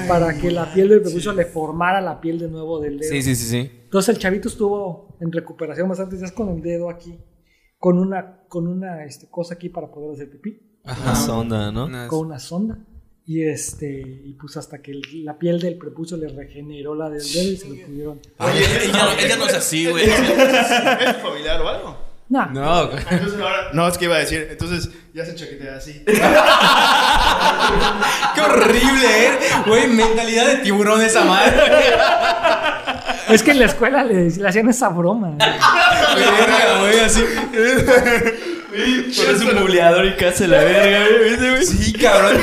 [0.08, 3.10] para que la piel del prepucio le formara la piel de nuevo del dedo.
[3.10, 3.70] Sí, sí, sí, sí.
[3.84, 7.18] Entonces el chavito estuvo en recuperación bastantes días con el dedo aquí,
[7.78, 11.88] con una, con una este, cosa aquí para poder hacer pipí, Una sonda, ¿no?
[12.08, 12.76] Con una sonda.
[13.26, 13.88] Y este,
[14.24, 17.56] y pues hasta que el- la piel del prepucio le regeneró la del dedo y
[17.56, 18.20] se lo pudieron.
[18.38, 20.04] Oye, ella, ella no es así, güey.
[20.10, 21.96] ¿Es familiar o algo?
[22.28, 22.98] Nah, No, güey.
[23.10, 26.04] Entonces ahora, no, es que iba a decir, entonces ya se chaquetea así.
[28.34, 29.38] Qué horrible, ¿eh?
[29.66, 31.54] Güey, mentalidad de tiburón esa madre.
[33.30, 35.30] es que en la escuela le, le hacían esa broma.
[35.38, 37.22] Verga, güey, así.
[38.74, 41.06] Eres un buleador y casi la verga,
[41.48, 41.64] güey.
[41.66, 42.38] Sí, cabrón.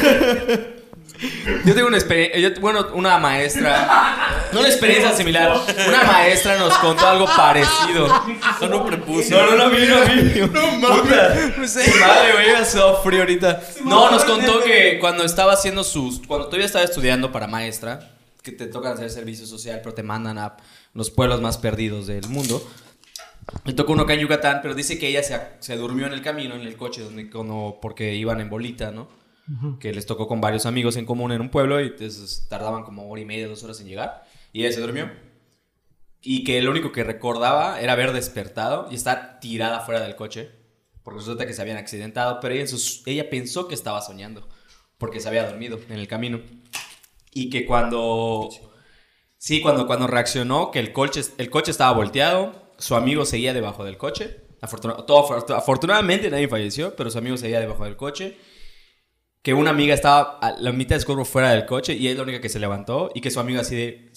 [1.65, 5.55] Yo tengo una experiencia, bueno, una maestra, no una experiencia similar,
[5.87, 8.07] una maestra nos contó algo parecido.
[8.61, 9.37] No, no prepucio.
[9.37, 10.49] No, no, no, a mí, no, a mí.
[10.51, 11.57] No mames.
[11.59, 11.93] No sé.
[11.99, 13.61] Madre, güey, me sudado frío ahorita.
[13.85, 16.21] No, nos contó que cuando estaba haciendo sus.
[16.25, 18.09] Cuando todavía estaba estudiando para maestra,
[18.41, 20.57] que te tocan hacer servicio social, pero te mandan a
[20.95, 22.67] los pueblos más perdidos del mundo.
[23.65, 26.21] Me tocó uno acá en Yucatán, pero dice que ella se, se durmió en el
[26.21, 29.07] camino, en el coche, donde, cuando, porque iban en bolita, ¿no?
[29.79, 33.09] Que les tocó con varios amigos en común en un pueblo y entonces tardaban como
[33.09, 34.23] hora y media, dos horas en llegar.
[34.53, 35.11] Y ella se durmió.
[36.21, 40.51] Y que lo único que recordaba era haber despertado y estar tirada fuera del coche.
[41.03, 44.47] Porque resulta que se habían accidentado, pero ella, sus- ella pensó que estaba soñando.
[44.97, 46.39] Porque se había dormido en el camino.
[47.33, 48.49] Y que cuando...
[49.37, 53.83] Sí, cuando, cuando reaccionó, que el coche, el coche estaba volteado, su amigo seguía debajo
[53.85, 54.41] del coche.
[54.61, 58.37] Afortuna- todo afor- afortunadamente nadie falleció, pero su amigo seguía debajo del coche.
[59.41, 62.23] Que una amiga estaba a la mitad del cuerpo fuera del coche y es la
[62.23, 63.09] única que se levantó.
[63.15, 64.11] Y que su amiga así de...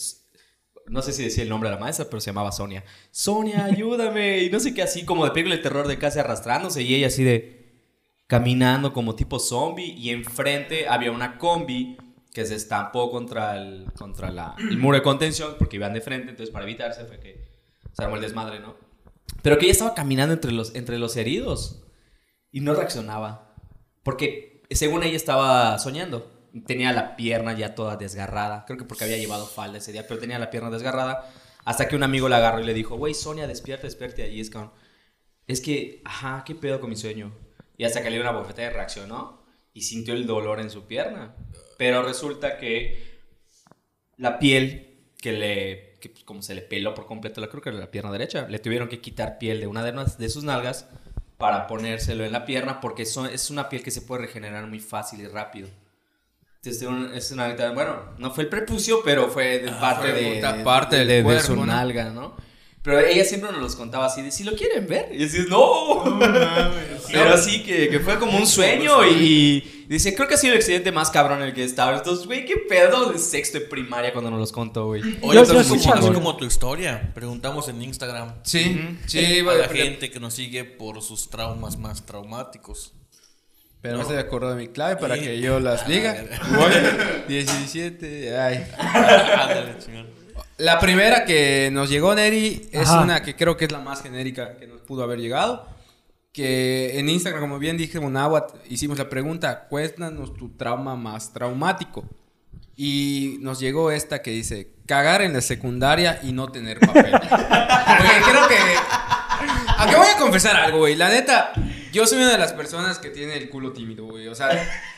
[0.87, 2.85] No sé si decía el nombre de la maestra, pero se llamaba Sonia.
[3.11, 4.43] Sonia, ayúdame.
[4.43, 6.83] Y no sé qué, así como de película de terror de casi arrastrándose.
[6.83, 7.81] Y ella así de
[8.27, 9.95] caminando como tipo zombie.
[9.97, 11.97] Y enfrente había una combi
[12.35, 16.29] que se estampó contra el, contra la, el muro de contención porque iban de frente.
[16.31, 17.44] Entonces, para evitarse, fue que
[17.95, 18.77] se armó el desmadre, ¿no?
[19.43, 21.85] Pero que ella estaba caminando entre los, entre los heridos
[22.51, 23.55] y no reaccionaba.
[24.03, 26.33] Porque según ella estaba soñando.
[26.67, 28.65] Tenía la pierna ya toda desgarrada.
[28.65, 31.29] Creo que porque había llevado falda ese día, pero tenía la pierna desgarrada.
[31.65, 34.27] Hasta que un amigo la agarró y le dijo, güey, Sonia, despierta, despierta.
[34.27, 34.51] Y es
[35.47, 37.35] es que, ajá, ¿qué pedo con mi sueño?
[37.77, 40.87] Y hasta que le dio una bofetada y reaccionó y sintió el dolor en su
[40.87, 41.35] pierna.
[41.77, 43.21] Pero resulta que
[44.17, 47.73] la piel que le, que pues, como se le peló por completo, la creo que
[47.73, 50.87] la pierna derecha, le tuvieron que quitar piel de una de, unas- de sus nalgas
[51.39, 55.21] para ponérselo en la pierna porque es una piel que se puede regenerar muy fácil
[55.21, 55.69] y rápido.
[56.63, 60.97] Entonces, es una, bueno, no fue el prepucio, pero fue de parte fue de, parte
[61.07, 62.35] de- de- su nalga, ¿no?
[62.85, 65.09] Pero ella siempre nos los contaba así de si lo quieren ver.
[65.11, 66.05] Y decís, no.
[67.11, 70.59] Pero sí, que, que fue como un sueño y, dice, creo que ha sido el
[70.59, 71.97] accidente más cabrón en el que he estado.
[71.97, 75.01] Entonces, güey, qué pedo de sexto de primaria cuando nos los contó, güey.
[75.23, 76.13] Oye, yo muy sí, chingón sí.
[76.13, 77.11] como tu historia.
[77.15, 78.35] Preguntamos en Instagram.
[78.43, 82.93] Sí, sí, a bueno, la gente que nos sigue por sus traumas más traumáticos.
[83.81, 86.23] Pero no se acordó de mi clave para que yo las diga.
[87.29, 88.67] 17, ay.
[88.79, 90.24] Ándale, chingón.
[90.57, 93.01] La primera que nos llegó, Neri, es Ajá.
[93.03, 95.69] una que creo que es la más genérica que nos pudo haber llegado.
[96.33, 102.05] Que en Instagram, como bien dije, Monáhuac, hicimos la pregunta, cuéntanos tu trauma más traumático.
[102.77, 107.13] Y nos llegó esta que dice, cagar en la secundaria y no tener papel.
[107.21, 108.57] Porque creo que...
[109.79, 110.95] Aunque voy a confesar algo, güey.
[110.97, 111.53] La neta,
[111.93, 114.29] yo soy una de las personas que tiene el culo tímido, güey.
[114.29, 114.51] O sea,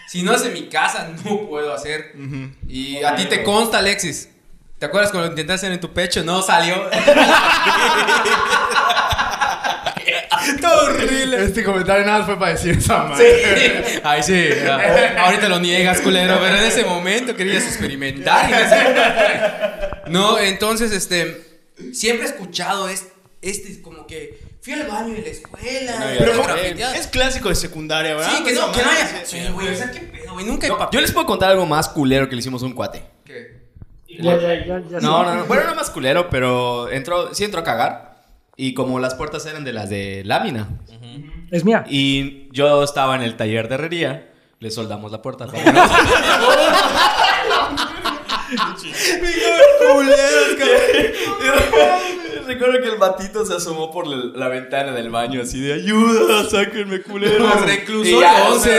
[0.06, 2.14] si no es en mi casa, no puedo hacer.
[2.68, 4.30] Y a ti te consta, Alexis.
[4.78, 6.22] ¿Te acuerdas cuando lo intentaste hacer en tu pecho?
[6.22, 6.74] No salió.
[10.60, 11.44] Todo horrible.
[11.44, 14.00] Este comentario nada más fue para decir esa madre.
[14.04, 14.48] Ay, sí.
[14.64, 15.24] ya.
[15.24, 16.38] Ahorita lo niegas, culero.
[16.40, 18.48] Pero en ese momento querías experimentar.
[18.48, 21.44] y en ese- No, entonces, este.
[21.92, 23.06] Siempre he escuchado es-
[23.42, 24.44] este, como que.
[24.62, 25.92] Fui al baño de la escuela.
[25.98, 28.30] No, pero como- es clásico de secundaria, ¿verdad?
[28.36, 29.06] Sí, que no, que no haya.
[29.24, 29.38] sí.
[29.40, 29.68] Sí, güey.
[29.68, 30.44] O sea, qué pedo, güey.
[30.44, 31.00] Nunca hay Yo papel.
[31.02, 33.04] les puedo contar algo más culero que le hicimos a un cuate.
[34.16, 34.22] ¿Qué?
[34.22, 35.44] Ya, ya, ya, ya No, no, no.
[35.44, 38.16] Bueno, no más culero, pero entró, sí entró a cagar.
[38.56, 40.68] Y como las puertas eran de las de lámina.
[41.50, 41.84] Es mía.
[41.88, 44.32] Y yo estaba en el taller de herrería.
[44.58, 45.46] Le soldamos la puerta.
[49.86, 52.05] culeros, cabrón.
[52.46, 57.00] Recuerdo que el batito se asomó por la, ventana del baño así de ayuda, sáquenme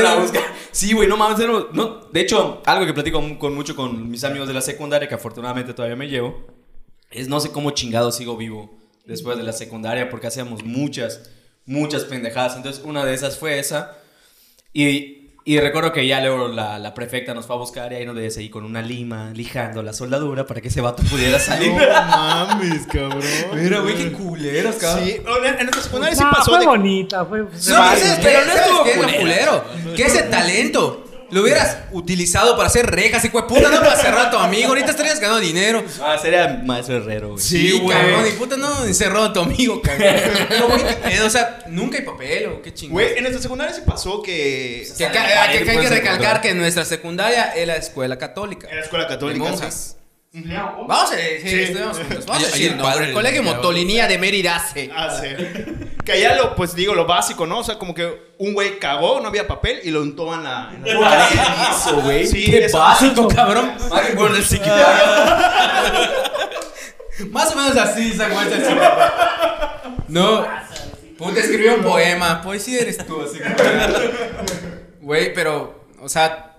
[0.07, 0.21] a ¿no?
[0.21, 0.43] buscar.
[0.71, 4.23] Sí, güey, no mames, era- no, de hecho, algo que platico con mucho con mis
[4.23, 6.45] amigos de la secundaria, que afortunadamente todavía me llevo,
[7.09, 11.31] es no sé cómo chingado sigo vivo después de la secundaria, porque hacíamos muchas,
[11.65, 12.55] muchas pendejadas.
[12.57, 13.97] Entonces, una de esas fue esa.
[14.73, 15.16] Y,
[15.47, 18.15] y recuerdo que ya luego la, la prefecta nos fue a buscar y ahí nos
[18.15, 21.71] veías ahí con una lima, lijando la soldadura para que ese vato pudiera salir.
[21.71, 23.21] No mames, cabrón.
[23.53, 25.05] Mira, güey, qué culeros, cabrón.
[25.05, 25.11] Sí,
[25.45, 26.65] en en nuestra secundaria sí No, pasó fue de...
[26.65, 27.39] bonita, fue.
[27.39, 28.19] No, fue- ¿sabes qué?
[28.23, 29.63] pero no ¿Sabes estuvo qué es culero?
[29.97, 34.37] Ese talento lo hubieras utilizado para hacer rejas y puta, no para cerrar a tu
[34.37, 34.69] amigo.
[34.69, 35.83] Ahorita estarías ganando dinero.
[36.01, 37.43] Ah, sería maestro herrero, güey.
[37.43, 37.97] Sí, güey.
[37.97, 40.15] cabrón, y puta, no, encerrado a tu amigo, cabrón.
[41.03, 42.93] Güey, o sea, nunca hay papel o qué chingón.
[42.93, 44.87] Güey, en nuestra secundaria sí pasó que...
[44.97, 47.75] Que, acá- Pared, que- que hay que puedes recalcar que en nuestra secundaria es la
[47.75, 48.69] escuela católica.
[48.69, 49.45] En la escuela de católica.
[50.45, 51.59] Vamos a sí, Sí.
[51.61, 52.25] estudiamos juntos.
[52.25, 53.05] Vamos a decir padre.
[53.07, 53.43] El colegio.
[53.43, 54.59] Motolinía de Mérida.
[54.73, 54.89] sí.
[54.95, 55.27] Ah, sí.
[56.07, 57.59] Que allá lo, pues digo, lo básico, ¿no?
[57.59, 60.71] O sea, como que un güey cagó, no había papel y lo untó en la...
[60.85, 61.27] En la.
[61.69, 62.25] Eso, güey.
[62.25, 63.73] Sí, qué eso- básico, cabrón.
[64.15, 66.13] Bueno, el psiquiatra.
[67.29, 68.81] Más o menos así se muestra el chico.
[70.07, 70.47] No.
[71.17, 72.41] Puta, escribió un poema.
[72.41, 73.55] Pues sí eres tú, así como.
[75.01, 76.56] Güey, pero, o sea,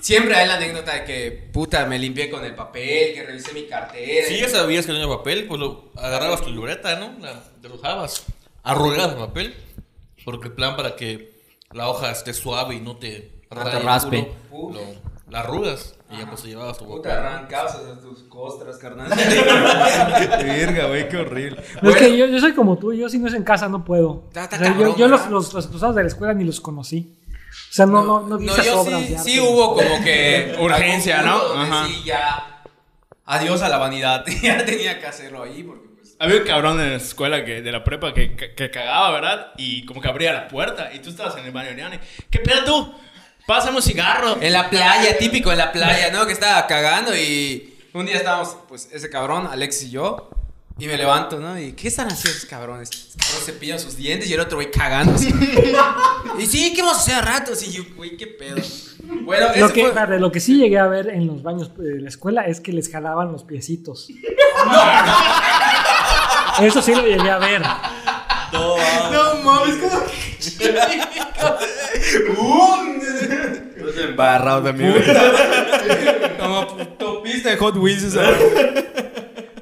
[0.00, 3.64] siempre hay la anécdota de que, puta, me limpié con el papel, que revisé mi
[3.66, 4.26] cartera.
[4.28, 7.12] Si ya sabías que no había papel, pues lo agarrabas tu libreta, ¿no?
[7.20, 8.24] La dibujabas,
[8.62, 9.54] arrugabas el papel,
[10.24, 11.32] porque el plan para que
[11.72, 14.32] la hoja esté suave y no te, No te raye el raspe.
[14.50, 18.76] culo, lo- la arrugas y ya pues te llevabas tu Puta, arrancabas a tus costras,
[18.78, 19.08] carnal.
[20.44, 21.62] Verga, güey, qué horrible.
[21.82, 23.84] No, es que yo, yo soy como tú, yo si no es en casa no
[23.84, 24.08] puedo.
[24.10, 27.16] O sea, yo cabrón, yo los, los, los de la escuela ni los conocí.
[27.50, 31.40] O sea, no, no, no, esas yo obras sí, sí hubo como que Urgencia, ¿no?
[31.54, 31.86] Ajá.
[31.86, 32.62] Sí, ya.
[33.26, 34.24] Adiós a la vanidad.
[34.42, 36.16] ya tenía que hacerlo ahí porque pues.
[36.18, 39.52] Había un cabrón en la escuela que, de la prepa que, que, que cagaba, ¿verdad?
[39.56, 42.00] Y como que abría la puerta y tú estabas en el baño, Oriane.
[42.30, 42.94] ¿Qué pedo tú?
[43.46, 44.38] Pásame un cigarro.
[44.40, 46.26] En la playa, típico en la playa, ¿no?
[46.26, 50.30] Que estaba cagando y un día estábamos, pues, ese cabrón, Alex y yo,
[50.80, 51.58] y me levanto, ¿no?
[51.60, 52.88] Y, ¿qué están haciendo esos cabrones?
[53.18, 55.14] Cabrones cepillan sus dientes y el otro güey cagando.
[56.38, 57.62] y sí, ¿qué vamos a hacer a ratos?
[57.62, 58.56] Y yo, güey, ¿qué pedo?
[59.22, 60.18] Bueno, Lo que, fue...
[60.18, 62.90] lo que sí llegué a ver en los baños de la escuela es que les
[62.90, 64.08] jalaban los piecitos.
[66.60, 67.62] Eso sí lo llegué a ver.
[68.52, 68.76] No
[69.44, 70.02] mames, ¿cómo
[74.02, 74.94] Embarrado también.
[76.38, 78.02] Como autopista de Hot Wheels.
[78.04, 78.22] esa.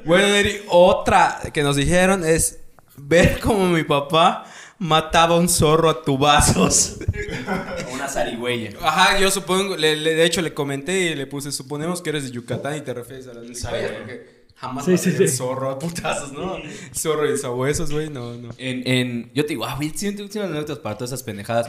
[0.09, 2.59] Bueno, Neri, otra que nos dijeron es
[2.97, 4.44] ver como mi papá
[4.79, 6.99] mataba un zorro a tubazos.
[7.92, 8.71] Una zarigüeya.
[8.83, 12.25] Ajá, yo supongo, le- le- de hecho le comenté y le puse, suponemos que eres
[12.25, 15.29] de Yucatán y te refieres a las zarigüeyas porque jamás Sí, sí, sí.
[15.29, 16.57] zorro a putazos, ¿no?
[16.94, 18.51] Zorro y sabuesos, güey, no, no.
[18.59, 21.68] En, en, yo te digo, ah, güey, tengo anécdotas para todas esas pendejadas.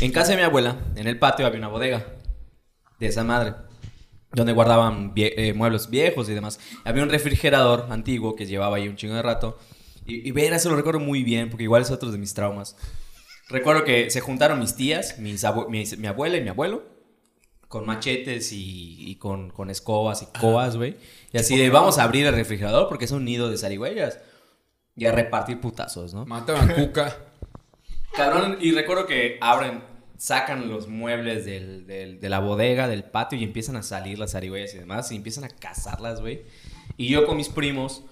[0.00, 2.06] En casa de mi abuela, en el patio había una bodega
[2.98, 3.54] de esa madre,
[4.36, 6.60] donde guardaban vie- eh, muebles viejos y demás.
[6.84, 9.58] Había un refrigerador antiguo que llevaba ahí un chingo de rato.
[10.06, 12.76] Y, y ver, eso lo recuerdo muy bien, porque igual es otro de mis traumas.
[13.48, 16.84] Recuerdo que se juntaron mis tías, mis abue- mis- mi abuela y mi abuelo,
[17.68, 20.96] con machetes y, y con, con escobas y coas, güey.
[21.32, 24.20] Y así de, vamos a abrir el refrigerador porque es un nido de zarigüeyas.
[24.96, 26.24] Y a repartir putazos, ¿no?
[26.26, 27.16] Mataban cuca.
[28.14, 29.82] Cabrón, y recuerdo que abren,
[30.18, 34.32] sacan los muebles del, del- de la bodega, del patio, y empiezan a salir las
[34.32, 36.42] zarigüeyas y demás, y empiezan a cazarlas, güey.
[36.96, 38.02] Y yo con mis primos,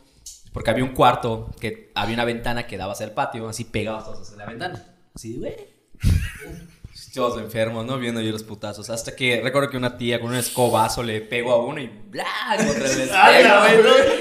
[0.52, 4.04] porque había un cuarto, que había una ventana que daba hacia el patio, así pegados
[4.04, 4.94] todos hacia la ventana.
[5.14, 5.54] Así, güey.
[7.12, 7.96] Todos enfermos, ¿no?
[7.98, 8.90] Viendo yo los putazos.
[8.90, 12.24] Hasta que recuerdo que una tía con un escobazo le pegó a uno y ¡bla!
[12.56, 13.76] Contra el espejo, güey.
[13.82, 14.18] ¡Güey,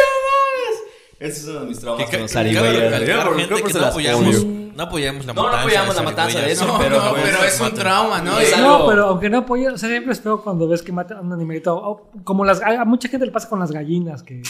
[0.00, 0.82] no mames!
[1.18, 3.02] Ese es uno de mis Que con los zarigüeyas.
[3.02, 4.46] creo que no apoyamos.
[4.76, 5.62] No apoyamos la No, no matanza.
[5.64, 7.78] apoyamos de la matanza de eso, No, pero, no, pues, pero es un matan.
[7.78, 8.38] trauma, ¿no?
[8.40, 11.18] Es algo- No, pero aunque no o sea, siempre es feo cuando ves que matan
[11.18, 11.74] a un animalito.
[11.76, 14.42] O como las, a mucha gente le pasa con las gallinas, que,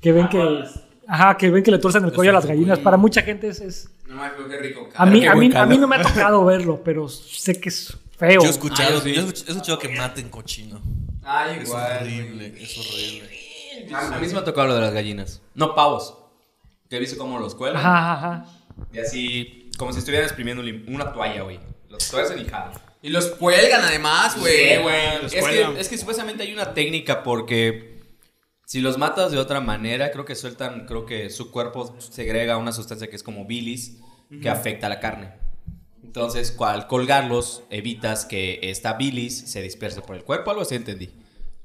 [0.00, 0.64] que ven que,
[1.06, 2.78] ajá, que ven que le tuercen el cuello a las gallinas.
[2.78, 4.88] Para mucha gente es, es- No acuerdo qué rico.
[4.94, 7.68] a mí, qué a mí, a mí no me ha tocado verlo, pero sé que
[7.68, 8.40] es feo.
[8.42, 10.80] Yo he escuchado, Ah, yo he escuchado que maten cochino.
[11.24, 11.98] Ay, Es igual.
[12.02, 13.94] horrible, es horrible.
[13.94, 15.40] A, a mí sí me ha tocado lo de las gallinas.
[15.54, 16.14] No, pavos.
[16.88, 17.84] Que he visto cómo los cuelgan.
[17.84, 18.44] Ajá, ajá.
[18.92, 21.58] Y así, como si estuvieran exprimiendo una toalla, güey.
[21.88, 22.72] Los tuercen y jalan.
[23.00, 24.76] Y los cuelgan además, güey.
[24.76, 25.74] Sí, güey, los Es cuelgan.
[25.74, 28.02] que, es que supuestamente hay una técnica porque
[28.66, 32.72] si los matas de otra manera, creo que sueltan, creo que su cuerpo segrega una
[32.72, 33.98] sustancia que es como bilis
[34.42, 35.32] que afecta a la carne.
[36.02, 41.10] Entonces, al colgarlos, evitas que esta bilis se disperse por el cuerpo, algo así entendí.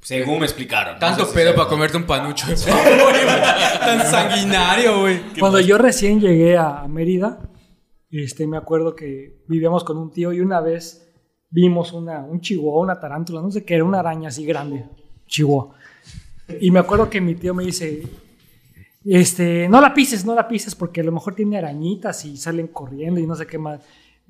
[0.04, 1.00] Según me explicaron.
[1.00, 3.26] Tanto No sé si pedo sea- para comerte un panucho de pavo, güey.
[3.80, 5.22] Tan sanguinario, güey.
[5.40, 7.40] Cuando yo recién llegué a Mérida,
[8.12, 11.10] este, me acuerdo que vivíamos con un tío y una vez
[11.50, 14.86] vimos una, un chihuahua, una tarántula, no sé qué, era una araña así grande,
[15.28, 15.76] chihuahua.
[16.60, 18.04] Y me acuerdo que mi tío me dice,
[19.06, 22.68] este, no la pises, no la pises porque a lo mejor tiene arañitas y salen
[22.68, 23.82] corriendo y no sé qué más.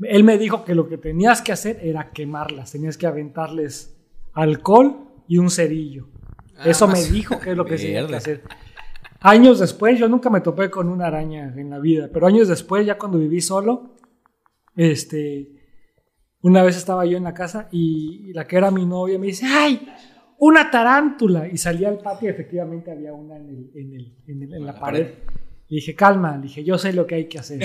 [0.02, 3.96] Él me dijo que lo que tenías que hacer era quemarlas, tenías que aventarles
[4.34, 4.98] alcohol
[5.34, 6.10] y un cerillo.
[6.58, 8.43] Ah, Eso me más- dijo que es lo que se tenía que hacer.
[9.22, 12.86] Años después, yo nunca me topé con una araña en la vida, pero años después,
[12.86, 13.96] ya cuando viví solo,
[14.76, 15.50] este,
[16.41, 19.48] una vez estaba yo en la casa y la que era mi novia me dice,
[19.48, 19.88] ¡ay!
[20.38, 21.48] Una tarántula.
[21.48, 24.65] Y salí al patio y efectivamente había una en, el- en el- en el- en
[24.67, 25.08] la pared.
[25.69, 27.60] Le dije, calma, le dije, yo sé lo que hay que hacer.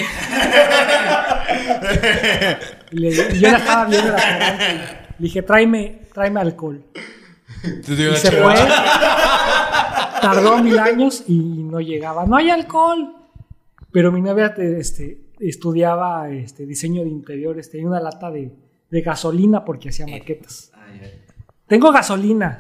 [2.92, 5.06] le- yo la estaba viendo la tarántula.
[5.18, 6.82] Le dije, tráeme, tráeme alcohol.
[7.64, 8.54] Y se fue.
[10.20, 12.26] Tardó mil años y no llegaba.
[12.26, 13.14] No hay alcohol.
[13.90, 17.70] Pero mi novia este, estudiaba este, diseño de interiores.
[17.70, 18.52] Tenía una lata de,
[18.90, 20.72] de gasolina porque hacía maquetas.
[21.66, 22.58] Tengo gasolina.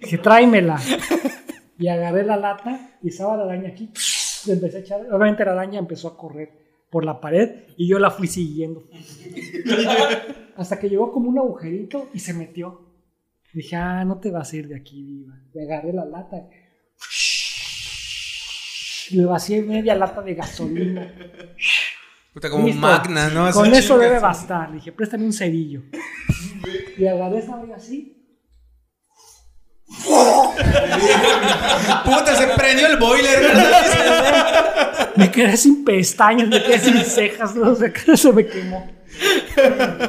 [0.00, 0.80] Dije, tráemela.
[1.78, 3.90] Y agarré la lata y estaba la araña aquí.
[4.46, 5.00] Le empecé a echar.
[5.12, 6.50] Obviamente la araña empezó a correr
[6.90, 8.84] por la pared y yo la fui siguiendo.
[10.56, 12.91] Hasta que llegó como un agujerito y se metió.
[13.52, 15.34] Dije, ah, no te vas a ir de aquí viva.
[15.52, 16.48] Le agarré la lata.
[19.10, 21.12] Le vacié media lata de gasolina.
[22.32, 22.80] Puta, como Listo.
[22.80, 23.50] magna, ¿no?
[23.52, 24.70] Con eso debe bastar.
[24.70, 25.82] Le dije, préstame un cerillo.
[26.96, 28.18] Y agarré esa olla así.
[32.04, 33.52] Puta, se prendió el boiler.
[35.16, 37.54] Me quedé sin pestañas, me quedé sin cejas.
[37.54, 39.01] No sé se me quemó.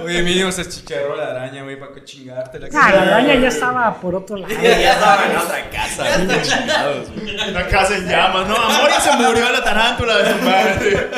[0.04, 3.48] Oye, mínimo se chicharró la araña, güey, para que chingarte la Ah, la araña ya
[3.50, 4.54] estaba por otro lado.
[4.62, 6.18] Ya estaba en otra casa.
[6.18, 7.52] bien chingados, güey.
[7.52, 8.56] La casa en llamas, ¿no?
[8.56, 11.10] Amor, y se murió la tarántula de su madre.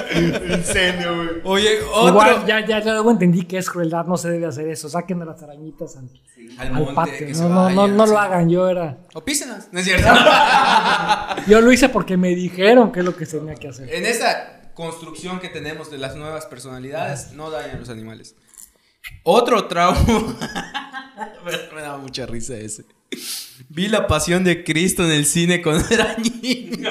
[0.56, 1.30] Incendio, güey.
[1.43, 2.08] Oye, otro.
[2.10, 4.89] Igual, ya, ya, ya luego entendí que es crueldad, no se debe hacer eso.
[4.89, 6.10] Saquen a las arañitas al,
[6.60, 7.13] Al al monte, patio.
[7.19, 8.12] que No, se no, no, sí.
[8.13, 8.98] lo hagan, yo era.
[9.13, 10.08] O písenos, ¿no es cierto?
[11.48, 13.93] Yo lo hice porque me dijeron que es lo que tenía que hacer.
[13.93, 18.36] en esa construcción que tenemos de las nuevas personalidades, no dañan a los animales.
[19.24, 20.06] Otro trauma.
[21.46, 22.86] me, me daba mucha risa ese.
[23.70, 26.90] Vi la pasión de Cristo en el cine cuando era niño.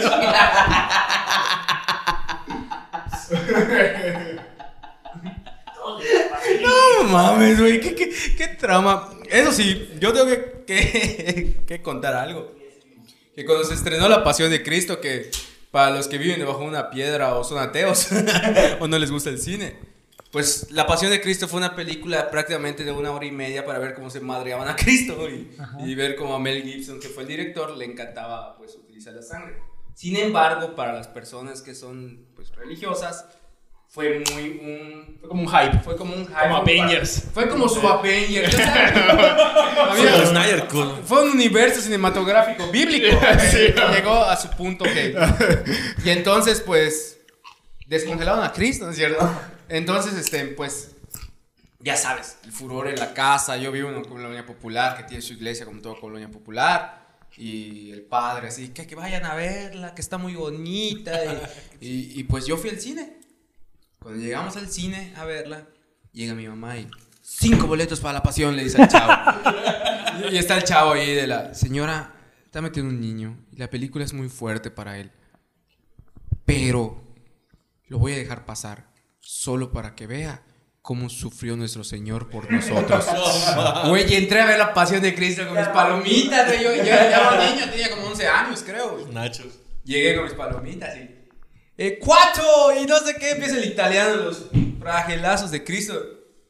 [6.63, 9.11] No mames, güey, ¿qué, qué, qué trauma.
[9.31, 12.55] Eso sí, yo tengo que, que, que contar algo.
[13.35, 15.31] Que cuando se estrenó La Pasión de Cristo, que
[15.75, 18.07] para los que viven debajo de una piedra o son ateos
[18.79, 19.77] o no les gusta el cine,
[20.31, 23.81] pues La Pasión de Cristo fue una película prácticamente de una hora y media para
[23.81, 27.25] ver cómo se madreaban a Cristo y, y ver cómo a Mel Gibson, que fue
[27.25, 29.57] el director, le encantaba pues utilizar la sangre.
[29.95, 33.27] Sin embargo, para las personas que son pues religiosas,
[33.95, 36.35] fue muy un fue como un hype, fue como un hype.
[36.43, 37.25] Como Avengers.
[37.33, 38.55] Fue como su Avengers.
[38.59, 40.67] había- Snyder
[41.05, 43.17] fue un universo cinematográfico bíblico
[43.51, 43.73] Sí.
[43.73, 44.85] que llegó a su punto.
[46.05, 47.19] Y entonces, pues,
[47.87, 49.31] descongelaron a Cristo, ¿no es cierto?
[49.69, 50.97] Entonces, este, pues,
[51.79, 53.57] ya sabes, el furor en la casa.
[53.57, 57.03] Yo vivo en una colonia popular que tiene su iglesia como toda colonia popular.
[57.37, 61.13] Y el padre, así, que, que vayan a verla, que está muy bonita.
[61.81, 63.24] Y, y- y, pues yo fui al cine.
[64.05, 65.67] Cuando llegamos al cine a verla,
[66.13, 66.87] llega mi mamá y
[67.23, 69.41] cinco boletos para la pasión, le dice al chavo.
[70.31, 72.13] y está el chavo ahí de la señora,
[72.45, 75.11] está metiendo un niño y la película es muy fuerte para él.
[76.45, 77.03] Pero
[77.87, 78.91] lo voy a dejar pasar
[79.21, 80.43] solo para que vea
[80.83, 83.07] cómo sufrió nuestro Señor por nosotros.
[83.89, 86.63] Güey, y entré a ver la pasión de Cristo con mis palomitas, güey.
[86.63, 89.09] Yo, yo ya era un niño, tenía como 11 años, creo.
[89.11, 89.61] Nachos.
[89.83, 91.24] Llegué con mis palomitas y.
[91.77, 92.45] ¡Eh, cuatro!
[92.81, 94.47] Y no sé qué, empieza el italiano, los
[94.79, 96.01] fragelazos de Cristo.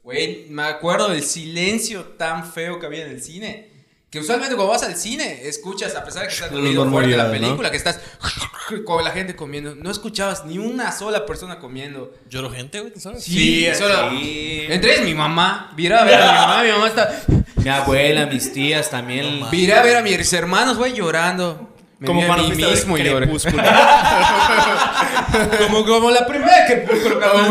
[0.02, 3.72] Güey, me acuerdo del silencio tan feo que había en el cine.
[4.10, 6.88] Que usualmente cuando vas al cine, escuchas, a pesar de que está el Los ruido
[6.88, 7.46] fuerte la murmullos, ¿no?
[7.46, 8.00] película, que estás
[8.84, 12.12] con la gente comiendo, no escuchabas ni una sola persona comiendo.
[12.28, 13.24] Lloro gente, güey, ¿tú sabes?
[13.24, 14.10] Sí, solo.
[14.10, 14.66] sí.
[14.68, 15.72] Entre ellas mi mamá.
[15.74, 17.22] Viré a ver a mi mamá, mi mamá está.
[17.56, 19.40] Mi abuela, mis tías también.
[19.40, 21.73] No, Viré a ver a mis hermanos, güey, llorando.
[22.04, 23.24] Me Como cuando mí fuiste ver mismo y lloré.
[23.26, 23.62] Crepúsculo.
[25.58, 26.86] como, como la primera que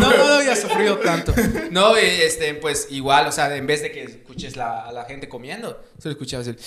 [0.00, 1.34] no había sufrido tanto.
[1.70, 5.06] No, y, este, pues igual, o sea, en vez de que escuches la, a la
[5.06, 6.56] gente comiendo, solo escuchabas el.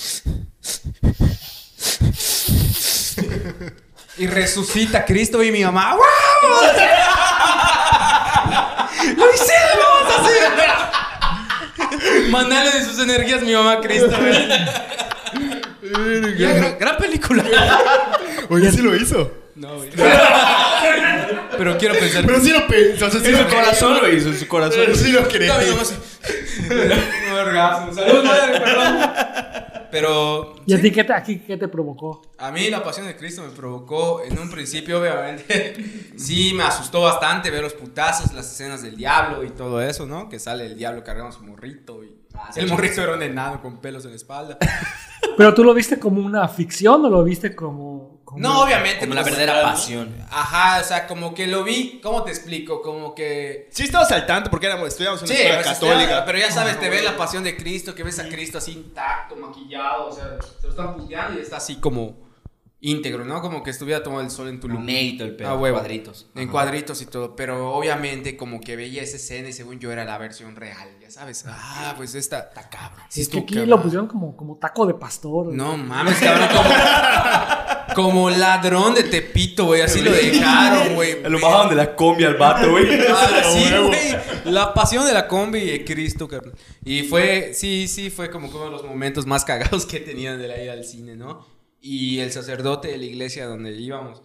[4.19, 5.93] Y resucita Cristo y mi mamá.
[5.93, 6.01] ¡Wow!
[9.15, 9.77] ¡Lo hicieron!
[9.77, 10.41] ¡Lo vamos a hacer!
[12.31, 14.09] Mandarle de sus energías mi mamá Cristo.
[16.37, 17.43] Ya, gran, gran película.
[18.49, 19.31] Oye, sí lo hizo.
[19.55, 19.89] No, güey.
[21.57, 22.25] Pero quiero pensar.
[22.25, 23.07] Pero sí lo pensó.
[23.07, 24.79] O sea, sí En lo su corazón lo hizo, en su corazón.
[24.85, 25.47] Pero sí lo cree.
[25.47, 27.93] No, orgasmo.
[27.93, 29.11] Salud, madre, perdón.
[29.91, 30.55] Pero.
[30.65, 32.21] ¿Y a ti qué te, aquí, qué te provocó?
[32.37, 37.01] A mí la pasión de Cristo me provocó, en un principio, obviamente, sí me asustó
[37.01, 40.29] bastante ver los putazos, las escenas del diablo y todo eso, ¿no?
[40.29, 42.16] Que sale el diablo cargando su morrito y
[42.55, 44.57] el morrito era un enano con pelos en la espalda.
[45.37, 48.21] ¿Pero tú lo viste como una ficción o lo viste como...?
[48.23, 49.01] como- No, obviamente.
[49.01, 50.15] Como la pues, verdadera pasión.
[50.31, 52.81] Ajá, o sea, como que lo vi, ¿cómo te explico?
[52.81, 53.67] Como que...
[53.71, 56.25] Sí estabas al tanto porque éramos, estudiamos en Sí, una escuela pues, católica.
[56.25, 59.35] pero ya sabes, te ves la pasión de Cristo, que ves a Cristo así intacto,
[59.35, 62.26] maquillado, o sea, se lo están puteando y está así como
[62.79, 63.41] íntegro, ¿no?
[63.41, 65.49] Como que estuviera tomando el sol en tu Lumeito el pedo.
[65.49, 65.77] Ah, huevo.
[65.79, 66.27] Cuadritos.
[66.35, 70.05] En cuadritos y todo, pero obviamente como que veía esa escena y según yo era
[70.05, 71.43] la versión real, ya sabes.
[71.47, 73.05] Ah, pues esta está cabrón.
[73.09, 73.69] Sí, Es que aquí cabrón.
[73.71, 75.53] lo pusieron como, como taco de pastor.
[75.53, 76.69] No mames, cabrón, como,
[77.95, 81.23] como ladrón de Tepito, güey, así lo dejaron, güey.
[81.27, 82.87] Lo bajaban de la combi al vato, güey.
[83.09, 84.53] Ah, sí, güey.
[84.53, 86.53] La pasión de la combi de Cristo, cabrón.
[86.85, 90.47] Y fue, sí, sí, fue como uno de los momentos más cagados que tenían de
[90.47, 91.56] la ida al cine, ¿no?
[91.87, 94.21] Y el sacerdote de la iglesia donde íbamos,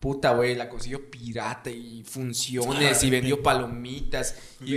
[0.00, 4.34] puta, güey, la consiguió pirata y funciones y vendió palomitas.
[4.62, 4.76] Y,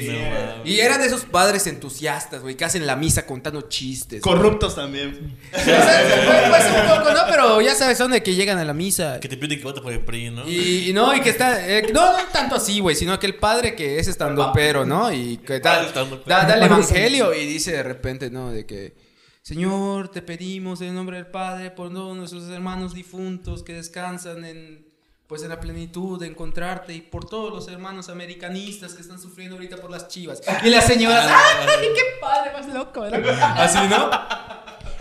[0.64, 4.22] y era de esos padres entusiastas, güey, que hacen la misa contando chistes.
[4.22, 5.38] Corruptos también.
[5.54, 7.22] O sea, pues un poco, ¿no?
[7.30, 9.20] Pero ya sabes, son de que llegan a la misa.
[9.20, 10.48] Que te piden que vote por el PRI, ¿no?
[10.48, 11.68] Y, y no, y que está.
[11.70, 15.12] eh, no, no tanto así, güey, sino que el padre que es estando pero, ¿no?
[15.12, 16.24] Y que da, estandopero.
[16.28, 18.50] da, da el evangelio y dice de repente, ¿no?
[18.52, 19.03] De que.
[19.44, 24.46] Señor, te pedimos en el nombre del Padre por todos nuestros hermanos difuntos que descansan
[24.46, 24.92] en.
[25.28, 29.56] Pues en la plenitud de encontrarte y por todos los hermanos americanistas que están sufriendo
[29.56, 30.42] ahorita por las chivas.
[30.64, 33.02] Y las señoras, ¡ay, qué padre más loco!
[33.02, 33.56] ¿verdad?
[33.58, 34.10] Así, ¿no?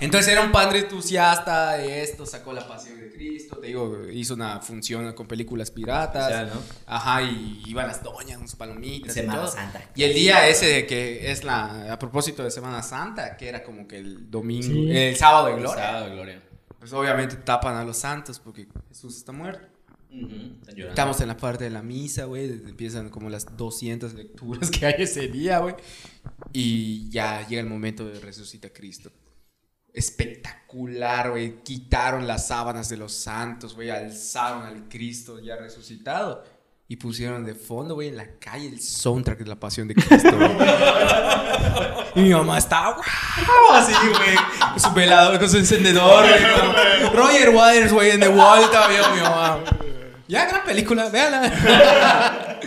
[0.03, 4.34] Entonces era un padre entusiasta de esto, sacó la pasión de Cristo, te digo, hizo
[4.34, 6.26] una función con películas piratas.
[6.26, 6.61] O sea, ¿no?
[6.86, 9.16] Ajá, y iban las doñas, unas palomitas.
[9.16, 9.50] y Semana todo.
[9.53, 9.80] Santa.
[9.94, 13.62] Y el día ese de que es la, a propósito de Semana Santa, que era
[13.62, 14.96] como que el domingo, Sí.
[14.96, 15.84] el sábado de gloria.
[15.84, 16.42] Sábado de gloria.
[16.78, 19.68] Pues obviamente tapan a los santos porque Jesús está muerto.
[20.11, 20.88] Están llorando.
[20.88, 22.44] Estamos en la parte de la misa, güey.
[22.50, 25.74] Empiezan como las 200 lecturas que hay ese día, güey.
[26.53, 29.11] Y ya llega el momento de resucita Cristo.
[29.93, 31.62] Espectacular, güey.
[31.62, 33.90] Quitaron las sábanas de los santos, güey.
[33.90, 36.45] Alzaron al Cristo ya resucitado.
[36.88, 40.30] Y pusieron de fondo, güey, en la calle el soundtrack de la pasión de Cristo.
[42.14, 43.01] Y mi mamá estaba
[43.72, 44.36] así, güey.
[44.72, 47.11] Con su velador, con su encendedor, güey.
[47.14, 49.61] Roger Waters, güey, en The Wall todavía, mi mamá.
[50.28, 52.61] Ya, gran película, véanla.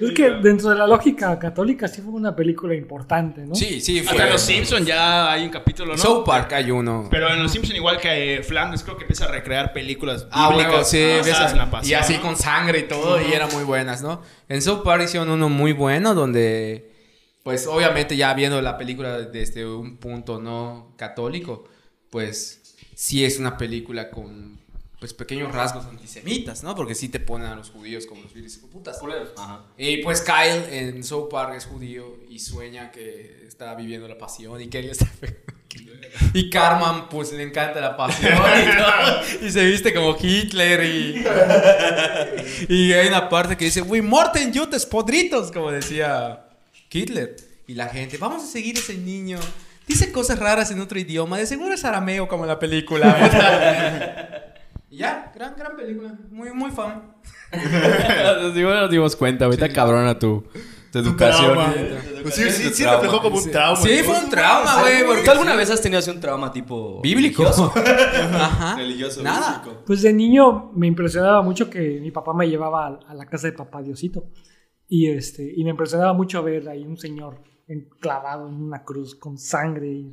[0.00, 3.54] Es que dentro de la lógica católica sí fue una película importante, ¿no?
[3.54, 4.12] Sí, sí, fue.
[4.12, 5.98] Hasta en Los Simpsons ya hay un capítulo, ¿no?
[5.98, 7.08] South Park hay uno.
[7.10, 10.48] Pero en Los Simpsons igual que eh, Flanders creo que empieza a recrear películas Ah,
[10.48, 12.22] bíblicas bueno, sí, la pasión, y así ¿no?
[12.22, 14.22] con sangre y todo, y eran muy buenas, ¿no?
[14.48, 16.92] En South Park hicieron uno muy bueno donde,
[17.42, 21.64] pues obviamente ya viendo la película desde un punto no católico,
[22.10, 24.58] pues sí es una película con
[24.98, 26.74] pues pequeños rasgos antisemitas, ¿no?
[26.74, 28.98] Porque sí te ponen a los judíos como los viles putas.
[29.36, 29.64] Ajá.
[29.76, 34.60] Y pues Kyle en South Park es judío y sueña que está viviendo la pasión
[34.60, 35.06] y que él está...
[36.32, 38.76] Y Carmen pues le encanta la pasión y,
[39.38, 41.24] todo, y se viste como Hitler y...
[42.72, 46.46] Y hay una parte que dice, we morten jutes podritos, como decía
[46.90, 47.36] Hitler.
[47.66, 49.38] Y la gente, vamos a seguir ese niño.
[49.86, 54.54] Dice cosas raras en otro idioma, de seguro es arameo como en la película.
[54.96, 57.14] Ya, gran, gran película, muy, muy fan.
[58.42, 60.44] Nos dimos, nos dimos cuenta, ahorita cabrona tu,
[60.92, 61.52] tu educación.
[61.54, 61.74] Trauma.
[62.22, 63.76] Pues sí, sí, sí reflejó como un trauma.
[63.80, 65.04] Sí, fue un trauma, güey.
[65.04, 67.00] porque- ¿Tú alguna vez has tenido así un trauma tipo...
[67.02, 67.44] Bíblico.
[67.44, 67.72] religioso?
[68.34, 68.76] Ajá.
[68.76, 69.62] Religioso, Nada.
[69.62, 69.82] bíblico.
[69.86, 73.46] Pues de niño me impresionaba mucho que mi papá me llevaba a, a la casa
[73.46, 74.24] de papá Diosito.
[74.88, 77.40] Y, este, y me impresionaba mucho ver ahí un señor
[78.00, 79.88] clavado en una cruz con sangre.
[79.88, 80.12] y-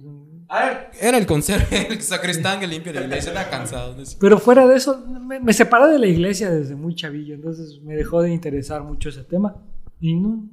[1.00, 3.96] Era el conserje, el sacristán que limpia la iglesia, era cansado.
[3.96, 4.04] ¿no?
[4.20, 7.96] Pero fuera de eso, me, me separé de la iglesia desde muy chavillo, entonces me
[7.96, 9.56] dejó de interesar mucho ese tema.
[10.00, 10.50] Y no,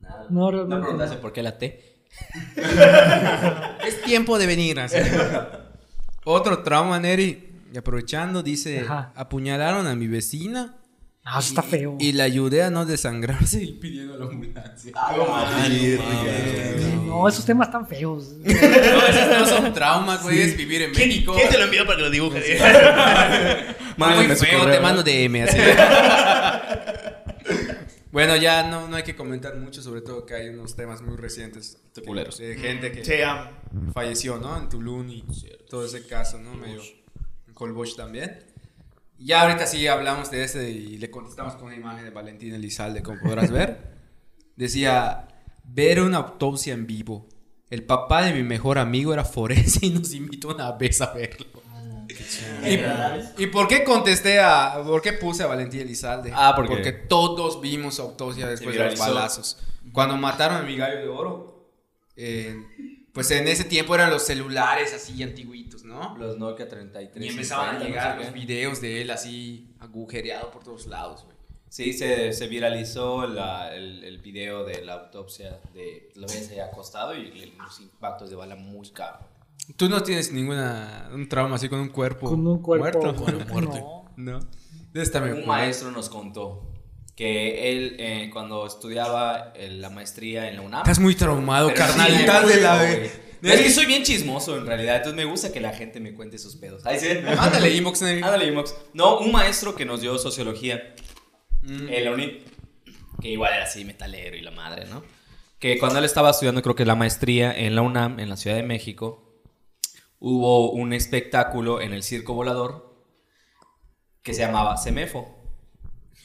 [0.00, 0.26] Nada.
[0.30, 1.22] No, realmente No preguntaste no.
[1.22, 1.80] por qué la T.
[3.86, 4.78] Es tiempo de venir.
[4.80, 4.96] así.
[6.24, 7.48] Otro trauma, Neri.
[7.72, 9.12] Y aprovechando, dice: Ajá.
[9.16, 10.76] apuñalaron a mi vecina.
[11.24, 11.96] No, eso está feo.
[12.00, 14.92] Y la ayudé a no desangrarse y pidiendo la ambulancia.
[17.12, 18.32] No, esos temas están feos.
[18.42, 20.40] No, esos no son traumas, güey.
[20.40, 21.34] Es vivir en México.
[21.34, 22.38] ¿Quién te lo envió para que lo dibuje?
[23.98, 24.82] Muy feo, correo, te ¿no?
[24.82, 25.58] mando DM así.
[28.10, 31.16] Bueno, ya no, no hay que comentar mucho, sobre todo que hay unos temas muy
[31.16, 31.78] recientes.
[31.94, 33.50] De gente que Sí, ah,
[33.94, 34.56] falleció, ¿no?
[34.58, 35.24] En Tulum y
[35.68, 36.54] todo ese caso, ¿no?
[36.54, 36.82] Medio.
[37.46, 38.38] En Colbosch también.
[39.22, 42.52] Y ya ahorita sí hablamos de ese y le contestamos con una imagen de Valentín
[42.54, 43.92] Elizalde, como podrás ver.
[44.56, 45.28] Decía,
[45.62, 47.28] ver una autopsia en vivo.
[47.70, 51.46] El papá de mi mejor amigo era forense y nos invitó una vez a verlo.
[53.38, 54.82] ¿Y, ¿Y por qué contesté a...
[54.84, 56.32] ¿Por qué puse a Valentín Elizalde?
[56.34, 59.58] Ah, porque- todos vimos autopsia después de los balazos.
[59.92, 61.70] Cuando mataron a mi gallo de oro,
[62.16, 62.56] eh,
[63.12, 66.16] pues en ese tiempo eran los celulares así antiguitos, ¿no?
[66.16, 67.24] Los Nokia 33.
[67.24, 68.40] Y empezaban a 50, llegar no sé los qué.
[68.40, 71.36] videos de él así agujereado por todos lados, güey.
[71.68, 76.58] Sí, se, se viralizó la- el, el video de la autopsia de lo ves ahí
[76.60, 79.22] acostado y el- los impactos de bala muy caros.
[79.76, 83.12] Tú no tienes ninguna un trauma así con un cuerpo Con un cuerpo.
[83.12, 84.04] muerto.
[84.16, 84.40] No.
[84.40, 84.40] No.
[84.94, 86.71] Un maestro nos contó
[87.22, 90.80] que él eh, cuando estudiaba eh, la maestría en la UNAM...
[90.80, 92.10] Estás muy traumado, Pero carnal.
[92.10, 92.18] sí,
[92.54, 93.20] de la vez.
[93.42, 96.36] Es que soy bien chismoso en realidad, entonces me gusta que la gente me cuente
[96.38, 96.84] sus pedos.
[96.84, 97.06] Ahí sí.
[97.36, 98.22] Mándale inbox, Neri.
[98.22, 98.74] Ándale, Inbox.
[98.92, 100.94] No, un maestro que nos dio sociología
[101.62, 101.88] Mm.
[101.90, 102.38] en la uni,
[103.20, 105.04] que igual era así, metalero y la madre, ¿no?
[105.60, 108.56] Que cuando él estaba estudiando, creo que la maestría en la UNAM, en la Ciudad
[108.56, 109.40] de México,
[110.18, 113.06] hubo un espectáculo en el circo volador
[114.24, 115.38] que se llamaba Semefo.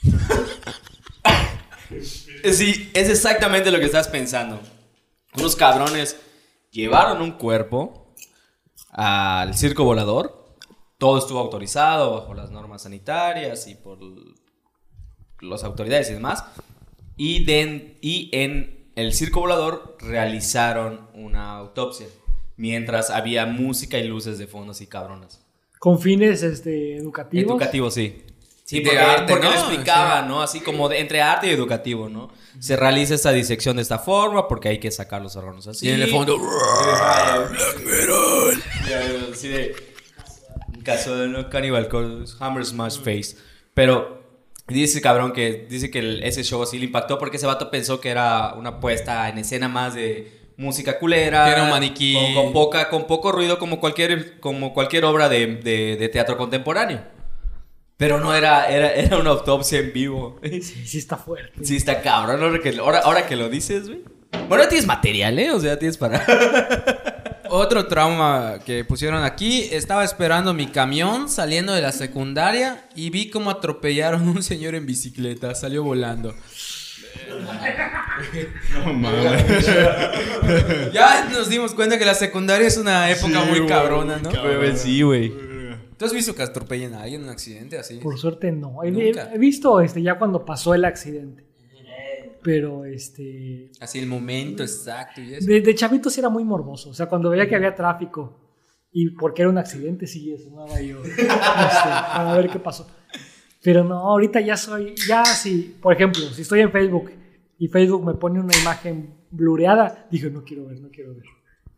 [1.89, 4.59] sí, es exactamente lo que estás pensando.
[5.35, 6.17] Unos cabrones
[6.71, 8.13] llevaron un cuerpo
[8.91, 10.55] al circo volador.
[10.97, 13.99] Todo estuvo autorizado bajo las normas sanitarias y por
[15.41, 16.43] las autoridades y demás.
[17.15, 17.45] Y,
[18.01, 22.07] y en el circo volador realizaron una autopsia.
[22.55, 25.45] Mientras había música y luces de fondo así cabronas.
[25.77, 27.51] Con fines este, educativos.
[27.51, 28.23] Educativo, sí.
[28.69, 29.53] Sí, Y de porque, arte, porque ¿no?
[29.53, 30.25] lo explicaba, Sí.
[30.27, 30.41] ¿no?
[30.41, 32.29] Así como de- entre arte y educativo, ¿no?
[32.59, 35.87] Se realiza esta disección de esta forma porque hay que sacar los órganos así.
[35.87, 36.37] Y en el fondo.
[39.31, 39.73] Así de-
[40.83, 41.87] caso de no Cannibal
[42.39, 43.37] Hammer Smash Face.
[43.73, 44.21] Pero
[44.67, 48.01] dice cabrón que dice que el- ese show sí le impactó porque ese vato pensó
[48.01, 51.45] que era una puesta en escena más de música culera.
[51.45, 52.13] Que era un maniquí.
[52.13, 56.35] Con, con poca, con poco ruido como cualquier, como cualquier obra de, de- de teatro
[56.37, 57.15] contemporáneo.
[57.97, 60.39] Pero no era, era, era una autopsia en vivo.
[60.43, 61.65] Sí, sí está fuerte.
[61.65, 62.41] Sí, está cabrón.
[62.43, 64.03] Ahora que, ahora, ahora que lo dices, güey.
[64.47, 65.51] Bueno, tienes material, ¿eh?
[65.51, 66.23] O sea, tienes para.
[67.49, 73.29] Otro trauma que pusieron aquí, estaba esperando mi camión saliendo de la secundaria y vi
[73.29, 76.35] cómo atropellaron a un señor en bicicleta, salió volando.
[78.83, 79.65] No mames.
[80.93, 84.29] Ya nos dimos cuenta que la secundaria es una época Sí, muy cabrona, ¿no?
[84.29, 84.77] cabrón.
[84.77, 85.46] sí, güey.
[85.97, 87.97] ¿Tú has visto que atropellen a alguien en un accidente así?
[87.97, 88.83] Por suerte no.
[88.83, 91.45] He, visto este, ya cuando pasó el accidente.
[92.43, 93.71] Pero este.
[93.79, 95.47] Así el momento exacto y eso.
[95.47, 96.91] De, de chavito sí era muy morboso.
[96.91, 98.39] O sea, cuando veía que había tráfico
[98.91, 101.03] y porque era un accidente, sí, sonaba yo.
[101.03, 102.87] este, para ver qué pasó.
[103.63, 104.93] Pero no, ahorita ya soy.
[105.07, 105.77] Ya sí.
[105.81, 107.11] Por ejemplo, si estoy en Facebook
[107.57, 111.25] y Facebook me pone una imagen blureada, digo, no quiero ver, no quiero ver.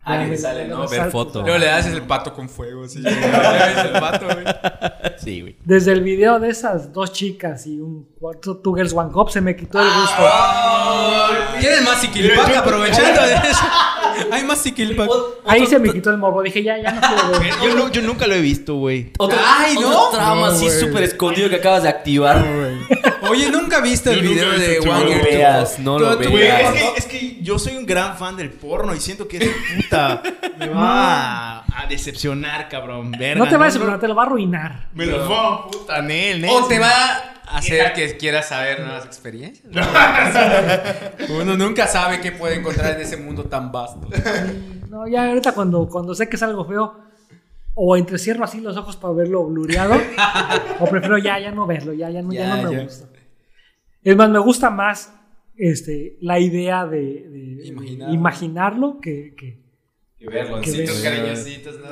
[0.04, 0.88] Ah, que sale, ¿no?
[0.88, 1.30] Ver foto.
[1.30, 3.00] o sea, Luego le haces el pato con fuego, así.
[3.00, 4.46] Le haces el pato, güey.
[5.18, 5.58] Sí, güey.
[5.66, 9.42] Desde el video de esas dos chicas y un cuarto Two Girls One Cup se
[9.42, 10.24] me quitó el gusto.
[11.60, 13.64] ¿Quieres más Siquilpac aprovechando de eso?
[14.32, 15.10] Hay más Siquilpac.
[15.46, 16.42] Ahí se me quitó el morbo.
[16.42, 17.54] Dije, ya, ya no quiero ver.
[17.64, 19.12] Yo, no- yo nunca lo he visto, güey.
[19.20, 20.10] Otro, Ay, otro ¿no?
[20.10, 22.44] trauma No, así súper escondido que acabas de activar.
[23.30, 26.76] Oye, ¿nunca viste el video de One No lo Year veas, no lo veas.
[26.76, 29.52] es que, es que yo soy un gran fan del porno y siento que ese
[29.76, 30.22] puta
[30.58, 33.12] me va a, a decepcionar, cabrón.
[33.12, 34.88] Verga, No te va a decepcionar, te lo va a arruinar.
[34.94, 36.46] Me lo va puta Nel.
[36.50, 36.90] O te va
[37.48, 39.66] a hacer que quieras saber nuevas experiencias.
[41.30, 44.08] Uno nunca sabe qué puede encontrar en ese mundo tan vasto.
[44.90, 46.96] No, ya ahorita cuando, cuando sé que es algo feo,
[47.76, 49.96] o entrecierro así los ojos para verlo blureado,
[50.80, 52.84] o prefiero ya, ya no verlo, ya, ya no, ya, Ya, no me ya.
[52.84, 53.06] gusta.
[54.04, 55.14] Es más, me gusta más
[55.56, 58.14] este, la idea de, Imaginarlo.
[58.14, 59.60] imaginarlo que, que-
[60.20, 61.86] Y verlo, Que cariñositos, ¿no?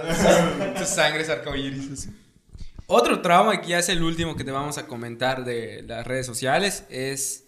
[0.79, 1.91] Tus sangres arcoíris.
[1.91, 2.09] así.
[2.87, 6.25] Otro trauma que ya es el último que te vamos a comentar de las redes
[6.25, 7.45] sociales es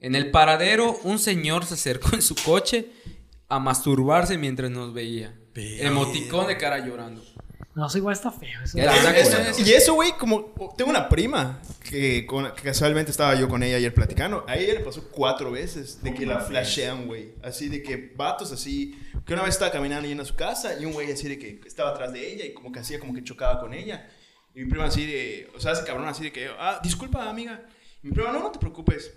[0.00, 2.90] en el paradero un señor se acercó en su coche
[3.48, 5.34] a masturbarse mientras nos veía.
[5.54, 7.22] Emoticón de cara llorando.
[7.76, 8.58] No, eso igual está feo.
[8.64, 8.78] eso.
[8.78, 13.34] Ya, Eso- eso- y eso, güey, como tengo una prima que, con- que casualmente estaba
[13.34, 14.44] yo con ella ayer platicando.
[14.48, 17.34] A ella le pasó cuatro veces de que la flashean, güey.
[17.42, 18.98] Así de que vatos así.
[19.26, 21.60] Que una vez estaba caminando yendo a su casa y un güey así de que
[21.66, 24.08] estaba atrás de ella y como que hacía como que chocaba con ella.
[24.54, 25.50] Y mi prima así de.
[25.54, 26.48] O sea, ese cabrón así de que.
[26.58, 27.62] Ah, disculpa, amiga.
[28.02, 29.12] Y mi prima, no, no te preocupes.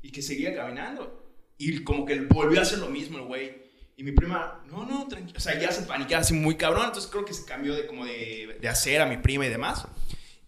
[0.00, 1.24] y que seguía caminando.
[1.58, 3.65] Y como que volvió a hacer lo mismo el güey.
[3.96, 5.38] Y mi prima, no, no, tranquilo.
[5.38, 6.84] O sea, ya se paniqueaba así muy cabrón.
[6.86, 9.86] Entonces creo que se cambió de como de, de hacer a mi prima y demás.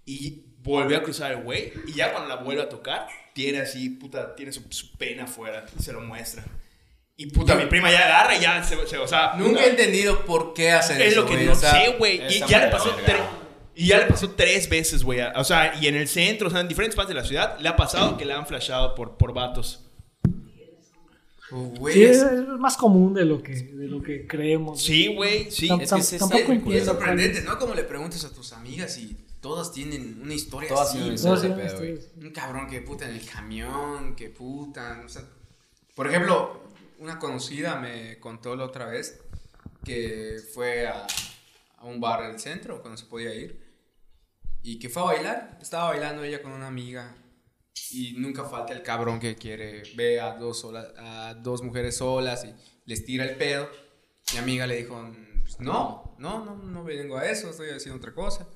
[0.05, 1.73] Y volvió a cruzar el güey.
[1.87, 5.65] Y ya cuando la vuelve a tocar, tiene así, puta, tiene su, su pena afuera.
[5.79, 6.45] Y se lo muestra.
[7.17, 9.71] Y puta, mi prima ya agarra y ya se, se- o sea, Nunca puta, he
[9.71, 12.23] entendido por qué hacen es eso, lo que güey, no o sea, sé, güey.
[12.33, 13.17] Y ya le pasó tres.
[13.75, 15.21] Y ya le pasó tres veces, güey.
[15.35, 17.69] O sea, y en el centro, o sea, en diferentes partes de la ciudad, le
[17.69, 19.88] ha pasado que le han flashado por, por vatos.
[21.51, 24.83] Güey, Sí, es, es- es más común de lo que, de lo que creemos.
[24.83, 25.69] Sí, güey, sí.
[25.69, 26.85] Tam- es que tam- tampoco es entiendo.
[26.85, 27.59] sorprendente, ¿no?
[27.59, 30.99] Como le preguntas a tus amigas y todas tienen una historia Todas así.
[31.15, 31.99] Ese pedo, güey.
[32.21, 35.23] Un cabrón que puta en el camión, que puta, o sea,
[35.95, 36.61] por ejemplo,
[36.99, 39.21] una conocida me contó la otra vez
[39.85, 41.07] que fue a,
[41.79, 43.59] a un bar del centro cuando se podía ir
[44.63, 47.15] y que fue a bailar, estaba bailando ella con una amiga
[47.93, 52.45] y nunca falta el cabrón que quiere ver a dos solas, a dos mujeres solas
[52.45, 52.55] y
[52.87, 53.69] les tira el pedo.
[54.33, 55.01] Mi amiga le dijo,
[55.43, 58.47] "Pues no, no, no, no vengo a eso, estoy haciendo otra cosa.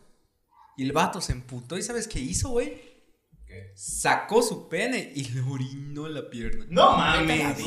[0.77, 2.91] Y el vato se emputó y ¿sabes qué hizo, güey?
[3.75, 6.65] Sacó su pene y le orinó en la pierna.
[6.71, 7.59] No mames.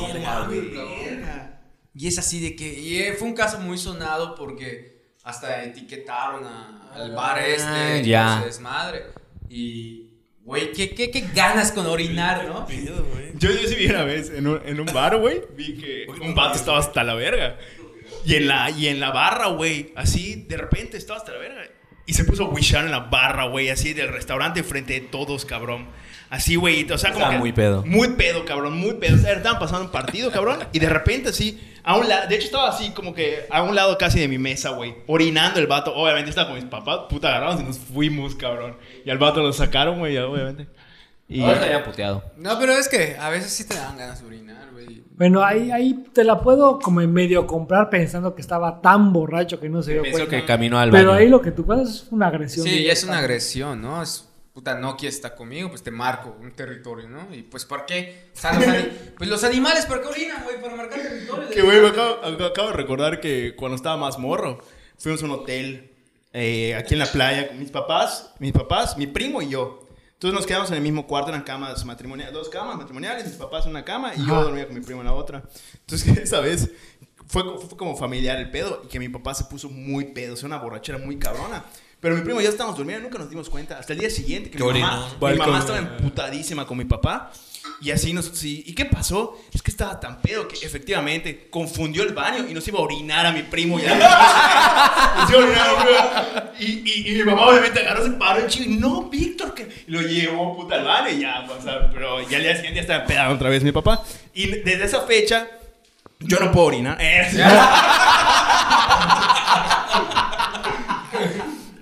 [1.94, 2.78] Y es así de que.
[2.78, 8.00] Y eh, fue un caso muy sonado porque hasta etiquetaron a- al bar este.
[8.02, 8.40] y ya.
[8.40, 9.04] se desmadre.
[9.48, 10.05] Y.
[10.46, 12.68] Güey, ¿qué, qué, qué ganas con orinar, ¿no?
[13.34, 16.36] Yo, yo sí vi una vez en un, en un bar, güey, vi que un
[16.36, 17.58] vato estaba hasta la verga.
[18.24, 21.62] Y en la, y en la barra, güey, así de repente estaba hasta la verga.
[22.06, 25.44] Y se puso a wishar en la barra, güey, así del restaurante frente de todos,
[25.44, 25.86] cabrón.
[26.30, 27.84] Así, güey, o sea, como Estaba que- muy pedo.
[27.84, 29.16] Muy pedo, cabrón, muy pedo.
[29.16, 32.34] O sea, estaban pasando un partido, cabrón, y de repente así, a un lado, de
[32.36, 35.66] hecho estaba así como que a un lado casi de mi mesa, güey, orinando el
[35.68, 35.94] vato.
[35.94, 38.76] Obviamente estaba con mis papás, puta, agarramos y nos fuimos, cabrón.
[39.04, 40.66] Y al vato lo sacaron, güey, obviamente.
[41.28, 42.22] Y Ahora estaría puteado.
[42.36, 45.02] No, pero es que a veces sí te dan ganas de orinar, güey.
[45.16, 49.58] Bueno, ahí, ahí te la puedo como en medio comprar pensando que estaba tan borracho
[49.58, 50.36] que no se dio Pienso cuenta.
[50.36, 51.02] que caminó al baño.
[51.02, 52.64] Pero ahí lo que tú cuentas es una agresión.
[52.64, 52.92] Sí, directa.
[52.92, 54.02] es una agresión, ¿no?
[54.02, 57.34] Es, puta, no quieres estar conmigo, pues te marco un territorio, ¿no?
[57.34, 58.30] Y pues, ¿por qué?
[58.34, 58.66] O sea, los
[59.18, 60.60] pues los animales, ¿por qué orinan, güey?
[60.60, 61.48] Para marcar territorio.
[61.50, 64.58] Que güey, me acabo, acabo de recordar que cuando estaba más morro,
[64.98, 65.90] fuimos a un hotel
[66.32, 69.85] eh, aquí en la playa con mis papás, mis papás, mi primo y yo.
[70.16, 73.66] Entonces nos quedamos en el mismo cuarto, eran camas matrimoniales, dos camas matrimoniales, mis papás
[73.66, 75.42] en una cama y yo dormía con mi primo en la otra.
[75.80, 76.70] Entonces esa vez
[77.26, 80.36] fue, fue como familiar el pedo y que mi papá se puso muy pedo, o
[80.36, 81.64] sea, una borrachera muy cabrona.
[82.00, 83.78] Pero mi primo y yo estábamos durmiendo, nunca nos dimos cuenta.
[83.78, 87.30] Hasta el día siguiente que mi mamá, mi mamá estaba emputadísima con mi papá.
[87.80, 88.26] Y así nos...
[88.26, 89.38] sí, ¿Y qué pasó?
[89.52, 93.26] Es que estaba tan pedo que efectivamente confundió el baño y nos iba a orinar
[93.26, 93.78] a mi primo.
[93.78, 93.94] Y, a.
[95.16, 98.70] Nos iba a orinar y, y, y mi mamá obviamente agarró, se paró el chico
[98.70, 102.38] y no, Víctor, que lo llevó puta al baño y ya, o sea, pero ya
[102.38, 104.02] al día siguiente ya estaba pedado otra vez mi papá.
[104.34, 105.46] Y desde esa fecha
[106.20, 106.96] yo no puedo orinar.
[107.00, 107.26] Eh,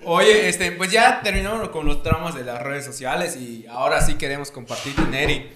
[0.07, 4.15] Oye, este, pues ya terminamos con los traumas de las redes sociales y ahora sí
[4.15, 5.51] queremos compartir con Neri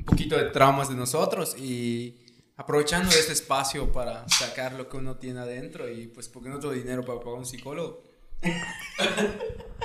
[0.00, 2.16] un poquito de traumas de nosotros y
[2.56, 6.72] aprovechando este espacio para sacar lo que uno tiene adentro y pues porque no tengo
[6.72, 8.02] dinero para pagar un psicólogo.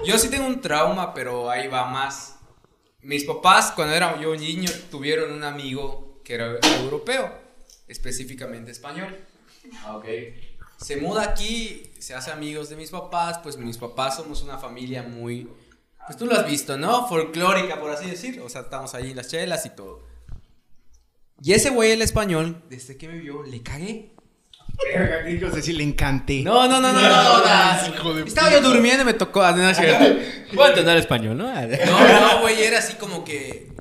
[0.05, 2.37] Yo sí tengo un trauma, pero ahí va más.
[3.01, 7.37] Mis papás, cuando era yo niño, tuvieron un amigo que era europeo,
[7.87, 9.17] específicamente español.
[10.77, 15.03] Se muda aquí, se hace amigos de mis papás, pues mis papás somos una familia
[15.03, 15.49] muy,
[16.05, 17.07] pues tú lo has visto, ¿no?
[17.07, 18.39] Folclórica, por así decir.
[18.41, 20.03] O sea, estamos ahí en las chelas y todo.
[21.41, 24.11] Y ese güey, el español, desde que me vio, le cagué.
[24.83, 25.75] Verga, ¿qué ibas a decir?
[25.75, 26.41] Le encanté.
[26.43, 27.37] No, no, no, no, no.
[27.45, 29.41] no, Hijo de Estaba yo durmiendo y me tocó.
[29.41, 29.53] ah.
[30.53, 31.45] Puedo entender español, ¿no?
[31.85, 33.71] No, no, güey, era así como que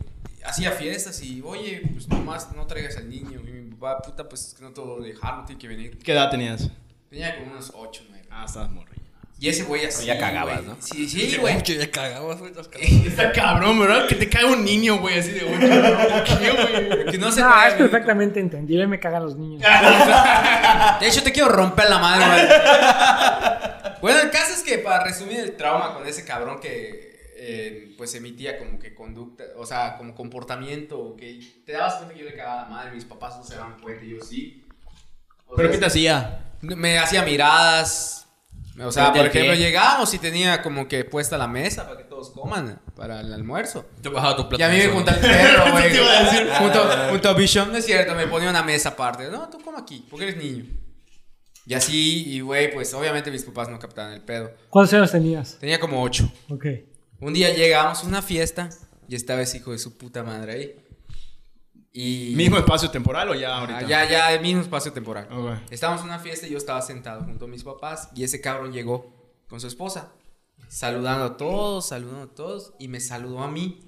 [0.45, 3.41] hacía fiestas y, oye, pues nomás no traigas al niño.
[3.41, 5.99] Y mi papá, puta, pues es que no te dejaron, tiene que venir.
[5.99, 6.71] ¿Qué edad tenías?
[7.11, 8.27] Tenía como unos 8, 9.
[8.31, 8.93] Ah, estabas morro.
[9.39, 10.07] Y ese güey así.
[10.07, 10.69] ya cagabas, güey.
[10.69, 10.77] ¿no?
[10.81, 11.57] Sí, sí, güey.
[11.57, 12.53] Oye, ya cagabas, güey.
[12.53, 13.09] cagando.
[13.09, 14.07] Está cabrón, ¿verdad?
[14.07, 17.07] Que te cae un niño, güey, así de, güey, ¿por qué, güey?
[17.11, 18.87] Que no se No, puede es perfectamente entendible.
[18.87, 19.63] Me cagan los niños.
[21.01, 24.01] De hecho, te quiero romper la madre, güey.
[24.01, 28.15] Bueno, el caso es que para resumir el trauma con ese cabrón que eh, pues
[28.15, 32.35] emitía como que conducta, o sea, como comportamiento, que te dabas cuenta que yo le
[32.35, 34.65] cagaba la madre, mis papás no se daban cuenta y yo sí.
[35.47, 36.45] O ¿Pero sea, qué te hacía?
[36.63, 38.24] Me hacía miradas.
[38.83, 39.59] O sea, ¿Pero por ejemplo, qué?
[39.59, 43.87] llegábamos y tenía como que puesta la mesa para que todos coman para el almuerzo.
[44.03, 44.63] Te bajaba tu plato.
[44.63, 45.93] Y a mí me junta el perro, güey.
[46.59, 49.31] junto, junto a Bishop, no es cierto, me ponía una mesa aparte.
[49.31, 50.65] No, tú como aquí, porque eres niño.
[51.67, 54.51] Y así, y güey, pues obviamente mis papás no captaban el pedo.
[54.71, 55.57] ¿Cuántos años tenías?
[55.61, 56.31] Tenía como ocho.
[56.51, 56.67] Ok.
[57.21, 58.69] Un día llegamos a una fiesta
[59.09, 60.77] y estaba ese hijo de su puta madre ahí.
[61.97, 62.33] Y...
[62.35, 63.79] ¿Mismo espacio temporal o ya ahorita?
[63.79, 65.29] Ah, ya, ya, el mismo espacio temporal.
[65.31, 65.59] Ok.
[65.71, 68.73] Estábamos en una fiesta y yo estaba sentado junto a mis papás y ese cabrón
[68.73, 69.15] llegó
[69.49, 70.13] con su esposa,
[70.67, 73.79] saludando a todos, saludando a todos y me saludó a mí.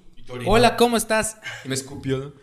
[0.45, 1.37] Hola, ¿cómo estás?
[1.65, 2.33] Y me escupió, ¿no?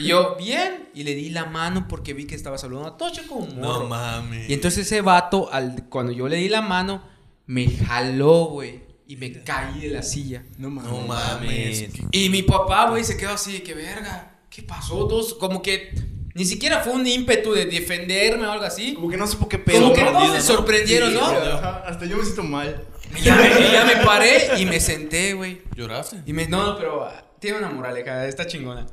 [0.00, 3.12] Y yo, bien, y le di la mano porque vi que estaba saludando a todos,
[3.12, 3.82] yo como un morro.
[3.84, 4.50] No mames.
[4.50, 7.04] Y entonces ese vato, al, cuando yo le di la mano,
[7.46, 10.44] me jaló, güey, y me caí de la silla.
[10.58, 10.90] No mames.
[10.90, 11.88] No mames.
[12.10, 15.08] Y mi papá, güey, se quedó así, que verga, ¿qué pasó?
[15.08, 15.92] Todos, como que
[16.34, 18.94] ni siquiera fue un ímpetu de defenderme o algo así.
[18.94, 19.80] Como que no supo qué pedo.
[19.80, 20.12] Como que ¿no?
[20.12, 21.26] todos se sorprendieron, ¿no?
[21.26, 22.86] Ajá, Hasta yo me siento mal.
[23.16, 25.62] Y ya, me, y ya me paré y me senté, güey.
[25.74, 26.22] ¿Lloraste?
[26.24, 28.86] Y me, no, no, pero ah, tiene una moraleja, está chingona.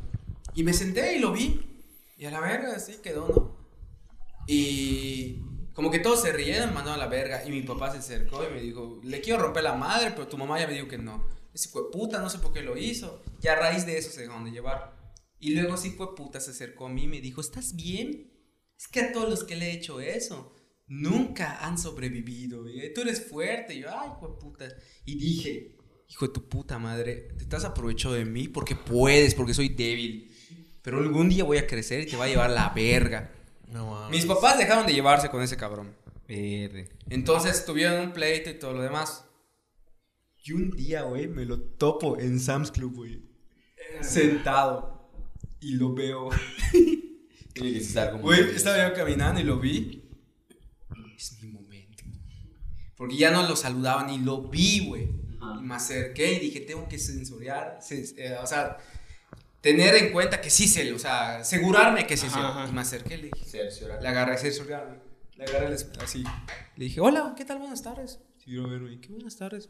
[0.55, 1.62] Y me senté y lo vi.
[2.18, 3.57] Y a la verga, así quedó, ¿no?
[4.47, 5.41] Y
[5.74, 7.43] como que todos se rieron, mandaron a la verga.
[7.45, 10.38] Y mi papá se acercó y me dijo, le quiero romper la madre, pero tu
[10.38, 11.24] mamá ya me dijo que no.
[11.53, 13.22] Ese fue puta, no sé por qué lo hizo.
[13.41, 15.01] Y a raíz de eso se dejaron de llevar.
[15.41, 18.31] Y luego sí fue puta, se acercó a mí y me dijo, ¿estás bien?
[18.77, 20.53] Es que a todos los que le he hecho eso,
[20.87, 22.69] nunca han sobrevivido.
[22.69, 23.73] Y tú eres fuerte.
[23.73, 24.67] Y yo, ay, hijo de puta.
[25.03, 25.75] Y dije,
[26.07, 30.31] hijo de tu puta madre, te estás aprovechando de mí porque puedes, porque soy débil.
[30.81, 33.31] Pero algún día voy a crecer y te va a llevar la verga.
[33.67, 34.11] No mames.
[34.11, 35.95] Mis papás dejaron de llevarse con ese cabrón.
[36.27, 36.89] Verde.
[37.09, 39.25] Entonces tuvieron un pleito y todo lo demás.
[40.43, 43.21] Y un día, güey, me lo topo en Sam's Club, güey.
[44.01, 44.90] Sentado.
[45.62, 46.30] Y lo veo.
[47.53, 48.24] Tiene que estar como.
[48.24, 50.03] Güey, estaba yo caminando y lo vi.
[51.16, 52.03] Es mi momento.
[52.95, 55.09] Porque ya no lo saludaban y lo vi, güey.
[55.59, 57.78] Y me acerqué y dije, tengo que sensoriar.
[57.82, 58.78] se- eh, o sea,
[59.59, 62.39] tener en cuenta que sí se, o sea, asegurarme que sí se.
[62.39, 62.68] Ajá.
[62.70, 64.01] Y me acerqué y le dije, Cerciorar.
[64.01, 65.01] le agarré sensorial.
[65.36, 66.24] Le agarré el así.
[66.76, 67.57] Le dije, hola, ¿qué tal?
[67.59, 68.20] Buenas tardes.
[68.38, 68.99] Sí, quiero verme.
[69.01, 69.70] ¿Qué buenas tardes?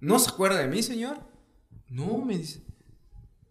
[0.00, 1.18] ¿No se acuerda de mí, señor?
[1.88, 2.62] No, me dice.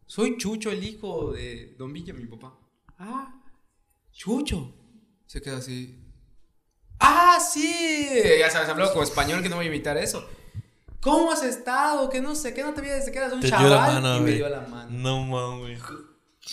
[0.08, 2.54] Soy Chucho, el hijo de Don Villa, mi papá.
[2.98, 3.34] Ah,
[4.12, 4.74] Chucho.
[5.26, 6.00] Se queda así.
[7.00, 8.08] Ah, sí.
[8.40, 10.28] Ya sabes, habló como español que no voy a imitar eso.
[11.02, 12.10] ¿Cómo has estado?
[12.10, 13.70] Que no sé, que no te vi desde que eras un Te dio chaval.
[13.72, 14.90] la mano, y me dio la mano.
[14.92, 15.80] No mames.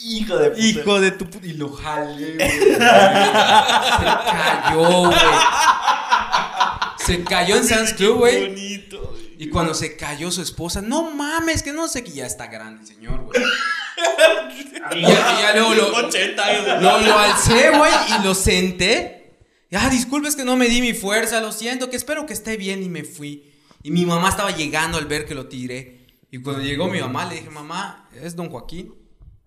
[0.03, 0.63] Hijo de puta.
[0.63, 1.47] Hijo de tu puta.
[1.47, 2.51] Y lo jalé, güey.
[2.69, 2.75] Se
[4.27, 5.19] cayó, güey.
[6.99, 8.49] Se cayó en Sam's Club, güey.
[8.49, 9.24] bonito, güey.
[9.45, 12.81] Y cuando se cayó su esposa, no mames, que no sé que ya está grande
[12.83, 13.43] el señor, güey.
[14.97, 16.83] y, ya, y ya luego lo, 80 años.
[16.83, 19.39] lo, lo alcé, güey, y lo senté.
[19.71, 22.57] Ya, disculpe, es que no me di mi fuerza, lo siento, que espero que esté
[22.57, 23.53] bien y me fui.
[23.83, 26.07] Y mi mamá estaba llegando al ver que lo tiré.
[26.31, 28.95] Y cuando llegó mi mamá, le dije, mamá, es don Joaquín.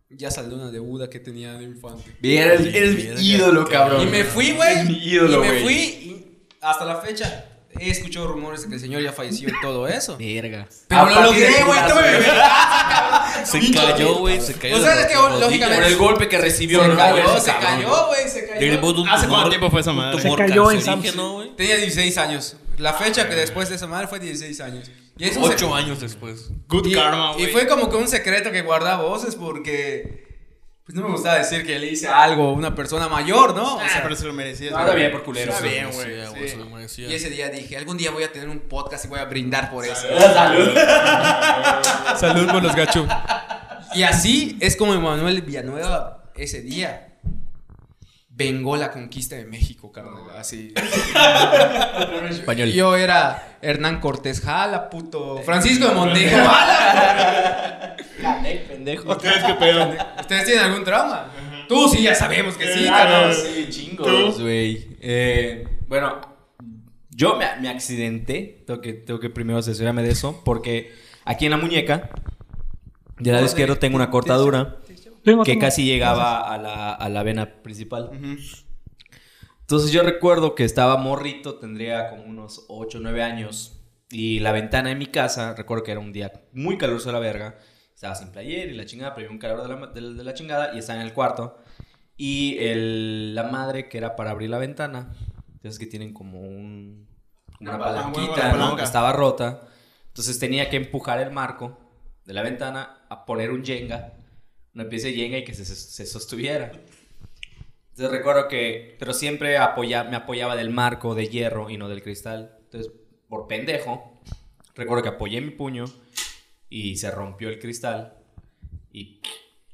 [0.09, 2.15] Ya salió una deuda que tenía de infante.
[2.21, 4.07] Bien, eres, eres mi ídolo, cabrón.
[4.07, 4.77] Y me fui, güey.
[4.79, 5.63] Es mi ídolo, Y me güey.
[5.63, 9.53] fui y hasta la fecha he escuchado rumores de que el señor ya falleció y
[9.61, 10.17] todo eso.
[10.17, 10.67] Verga.
[10.87, 11.79] Pero lo logré, güey.
[13.45, 14.41] Se cayó, güey.
[14.41, 14.75] Se cayó.
[14.77, 17.39] O sea, es que lógicamente- Por el golpe que recibió, Se ¿no, cayó, güey?
[17.41, 20.21] se cayó, güey, se ¿Hace cuánto tiempo fue esa madre?
[20.21, 20.81] Se cayó en
[21.33, 21.55] güey.
[21.55, 22.55] Tenía 16 años.
[22.77, 24.91] La fecha que después de esa madre fue 16 años.
[25.17, 26.49] Y eso Ocho años después.
[26.67, 27.51] Good y, karma, y güey.
[27.51, 30.26] fue como que un secreto que guardaba voces porque
[30.87, 33.75] pues no me gustaba decir que le hice algo a una persona mayor, ¿no?
[33.75, 34.71] O Ah, sea, pero se lo merecía.
[34.71, 35.51] No, bien por culero.
[35.51, 36.15] Está bien, güey.
[36.29, 36.49] güey, sí.
[36.49, 37.07] se lo merecía.
[37.09, 39.69] y ese día dije, algún día voy a tener un podcast y voy a brindar
[39.69, 40.07] por eso.
[40.33, 40.69] Salud.
[42.17, 43.05] Salud por los gachos.
[43.95, 47.03] Y así es como Emanuel Villanueva ese día
[48.29, 50.23] vengó la conquista de México, carnal.
[50.37, 50.73] Así.
[52.29, 52.69] Español.
[52.71, 55.41] Yo era Hernán Cortés Jala, puto.
[55.43, 57.95] Francisco de Montejo Jala.
[58.77, 59.11] pendejo.
[59.11, 59.93] ¿Ustedes qué pedo?
[60.19, 61.31] ¿Ustedes tienen algún trauma?
[61.67, 63.33] Tú sí, ya sabemos que sí, carnal.
[63.33, 64.87] sí, chingos, güey.
[65.01, 66.21] Eh, bueno,
[67.09, 68.63] yo me, me accidenté.
[68.65, 70.41] Tengo que, tengo que primero asesorarme de eso.
[70.45, 70.93] Porque
[71.25, 72.09] aquí en la muñeca,
[73.19, 74.77] del lado izquierdo, tengo una cortadura
[75.43, 78.11] que casi llegaba a la, a la vena principal.
[79.59, 83.73] Entonces yo recuerdo que estaba morrito, tendría como unos 8 o 9 años.
[84.09, 87.19] Y la ventana de mi casa, recuerdo que era un día muy caluroso de la
[87.19, 87.57] verga.
[87.97, 90.35] Estaba sin player y la chingada, pero había un calor de la, de, de la
[90.35, 91.57] chingada y estaba en el cuarto.
[92.15, 95.15] Y el- la madre, que era para abrir la ventana,
[95.53, 97.07] entonces que tienen como un,
[97.59, 98.59] una Una palanca, palanquita, una ¿no?
[98.59, 98.83] palanca.
[98.83, 99.61] Estaba rota.
[100.09, 101.75] Entonces tenía que empujar el marco
[102.23, 104.13] de la ventana a poner un Jenga,
[104.75, 106.71] una pieza de Jenga y que se, se sostuviera.
[107.89, 112.03] Entonces recuerdo que, pero siempre apoya, me apoyaba del marco de hierro y no del
[112.03, 112.57] cristal.
[112.65, 112.91] Entonces,
[113.27, 114.21] por pendejo,
[114.75, 115.85] recuerdo que apoyé mi puño
[116.69, 118.17] y se rompió el cristal
[118.91, 119.21] y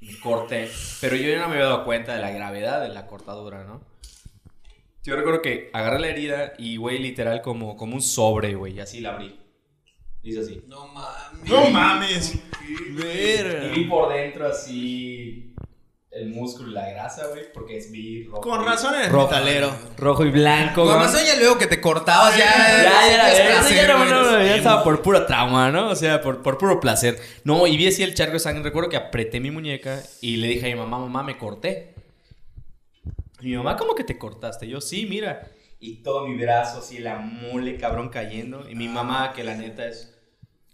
[0.02, 0.70] me corté.
[1.02, 3.82] Pero yo ya no me había dado cuenta de la gravedad de la cortadura, ¿no?
[5.04, 8.80] Yo recuerdo que agarré la herida y, güey, literal como, como un sobre, güey, y
[8.80, 9.38] así la abrí.
[10.22, 10.64] Hice así.
[10.68, 11.50] No mames.
[11.50, 12.40] No mames.
[12.66, 15.53] Y vi por dentro así.
[16.16, 18.42] El músculo y la grasa, güey, porque es mi rojo.
[18.42, 19.28] Con razón eres Rojo.
[19.32, 19.72] metalero.
[19.98, 21.00] Rojo y blanco, Con güey.
[21.08, 22.46] razón ya luego que te cortabas ya.
[22.46, 25.90] Ya, ya, era- ya, placer, ya era- no, ya estaba por puro trauma, ¿no?
[25.90, 27.20] O sea, por, por puro placer.
[27.44, 28.64] No, y vi así el charco de sangre.
[28.64, 31.96] Recuerdo que apreté mi muñeca y le dije a mi mamá, mamá, me corté.
[33.42, 34.68] Y mi mamá, ¿cómo que te cortaste?
[34.68, 35.48] Yo, sí, mira.
[35.80, 38.70] Y todo mi brazo, así, la mole, cabrón, cayendo.
[38.70, 40.13] Y mi mamá, que la neta es...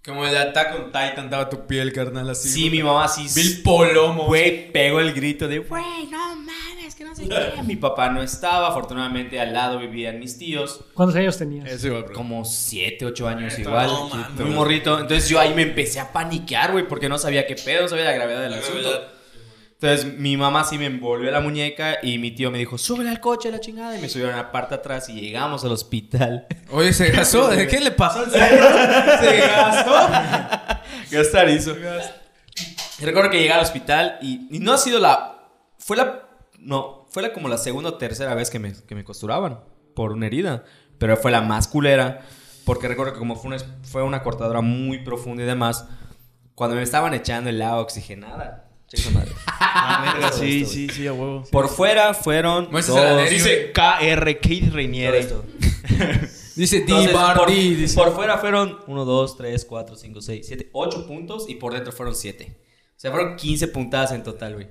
[0.06, 2.48] Como el Attack on Titan daba tu piel, carnal, así.
[2.48, 3.28] Sí, mi mamá sí...
[3.36, 4.28] Bill Polomo.
[4.28, 7.64] Güey, pegó el grito de, güey, no mames, que no sé qué.
[7.64, 10.86] Mi papá no estaba, afortunadamente al lado vivían mis tíos.
[10.94, 11.68] ¿Cuántos años tenías?
[11.68, 12.14] Eso a preguntar.
[12.14, 13.88] Como 7, 8 años igual.
[13.88, 14.40] no mames.
[14.40, 15.00] muy morrito.
[15.00, 18.06] Entonces yo ahí me empecé a paniquear, güey, porque no sabía qué pedo, no sabía
[18.06, 19.19] la gravedad del asunto.
[19.82, 23.22] Entonces mi mamá sí me envolvió la muñeca y mi tío me dijo, súbele al
[23.22, 23.98] coche la chingada.
[23.98, 26.48] Y me subieron a la parte atrás y llegamos al hospital.
[26.70, 27.48] Oye, se gasó.
[27.48, 28.68] ¿De qué le pasó al cerebro?
[29.22, 30.84] Se gastó.
[31.12, 31.74] Gastar hizo.
[33.00, 35.48] Recuerdo que llegué al hospital y, y no ha sido la...
[35.78, 36.28] Fue la...
[36.60, 39.62] No, fue la como la segunda o tercera vez que me, que me costuraban
[39.96, 40.66] por una herida.
[40.98, 42.20] Pero fue la más culera.
[42.66, 45.88] Porque recuerdo que como fue una, fue una cortadura muy profunda y demás,
[46.54, 48.66] cuando me estaban echando el agua oxigenada.
[48.90, 49.32] Checa esa madre.
[49.72, 51.44] Ah, verga, sí, esto, sí, sí, a huevo.
[51.52, 53.30] Por fuera fueron dos-.
[53.30, 55.20] Dice KR Kate Reiniere.
[55.20, 55.46] esto.
[56.56, 57.14] Dice D.
[57.14, 57.96] Bar por, dice.
[57.96, 61.94] por fuera fueron 1, 2, 3, 4, 5, 6, 7, 8 puntos y por dentro
[61.94, 62.58] fueron 7.
[62.60, 64.68] O sea, fueron 15 puntadas en total, güey.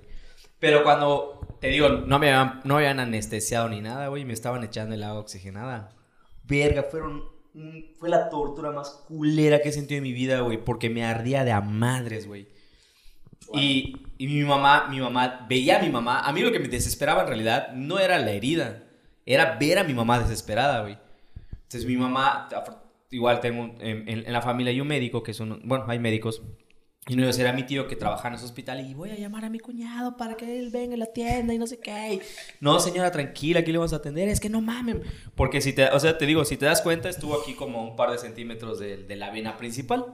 [0.59, 4.35] Pero cuando, te digo, no me habían, no me habían anestesiado ni nada, güey, me
[4.35, 5.97] estaban echando el agua oxigenada.
[6.45, 7.25] Verga, fueron,
[7.99, 11.45] fue la tortura más culera que he sentido en mi vida, güey, porque me ardía
[11.45, 12.49] de a madres, güey.
[13.55, 16.21] Y, y mi mamá, mi mamá, veía a mi mamá.
[16.21, 18.83] A mí lo que me desesperaba en realidad no era la herida,
[19.25, 20.99] era ver a mi mamá desesperada, güey.
[21.53, 22.49] Entonces mi mamá,
[23.11, 25.99] igual tengo, un- en, en- en la familia hay un médico que son, bueno, hay
[25.99, 26.43] médicos.
[27.11, 29.49] Y ellos era mi tío que trabaja en ese hospital y voy a llamar a
[29.49, 32.21] mi cuñado para que él venga a la tienda y no sé qué.
[32.61, 34.29] No, señora, tranquila, aquí le vamos a atender.
[34.29, 35.03] Es que no mamen.
[35.35, 37.97] Porque si te, o sea, te digo, si te das cuenta, estuvo aquí como un
[37.97, 40.05] par de centímetros de, de la vena principal.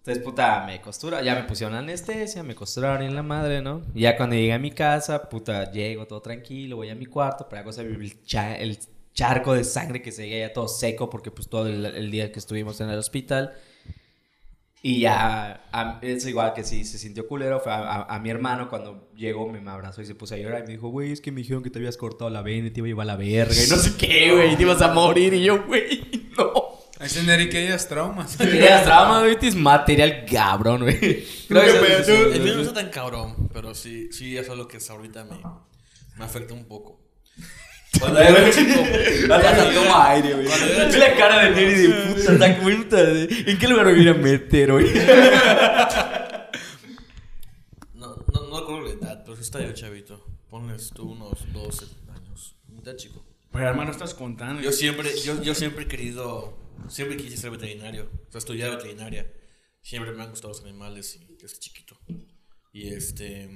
[0.00, 3.82] Entonces, puta, me costura, ya me pusieron anestesia, me costuraron en la madre, ¿no?
[3.94, 7.46] Y ya cuando llegué a mi casa, puta, llego todo tranquilo, voy a mi cuarto,
[7.50, 8.78] pero cosa el, cha- el
[9.12, 12.80] charco de sangre que seguía ya todo seco, porque pues todo el, día que estuvimos
[12.80, 13.52] en el hospital.
[14.82, 18.30] Y ya, a- es igual que sí, se sintió culero, fue a, a- a mi
[18.30, 21.20] hermano cuando llegó, me, abrazó y se puso a llorar y me dijo, güey, es
[21.20, 23.12] que me dijeron que te habías cortado la vena y te iba a llevar a
[23.12, 26.19] la verga y no sé qué, güey, te ibas a morir y yo, güey.
[27.00, 28.36] Es Enrique ellas traumas.
[28.36, 31.24] Tenías trauma, güey, es material cabrón, güey.
[31.48, 34.68] Creo que tú- El mío no está tan cabrón, pero sí, sí, eso es lo
[34.68, 35.36] que es ahorita me,
[36.18, 37.00] me afecta un poco.
[37.98, 38.80] Cuando yo era chico,
[39.34, 40.46] Hasta toma aire, güey.
[40.46, 43.92] Ve la cara de Neri de puta, ¿te das cuenta de en qué lugar me
[43.94, 44.86] viene a meter, güey?
[47.94, 50.24] no, no, no recuerdo la edad, pero sí está yo chavito.
[50.48, 52.54] Ponles tú unos 12 años.
[52.76, 53.24] Está chico.
[53.52, 54.62] Pero hermano, estás contando.
[54.62, 56.56] Yo siempre, yo, yo siempre he querido,
[56.88, 59.32] siempre quise ser veterinario, o sea, estudiar veterinaria.
[59.82, 61.96] Siempre me han gustado los animales y desde chiquito.
[62.72, 63.50] Y este,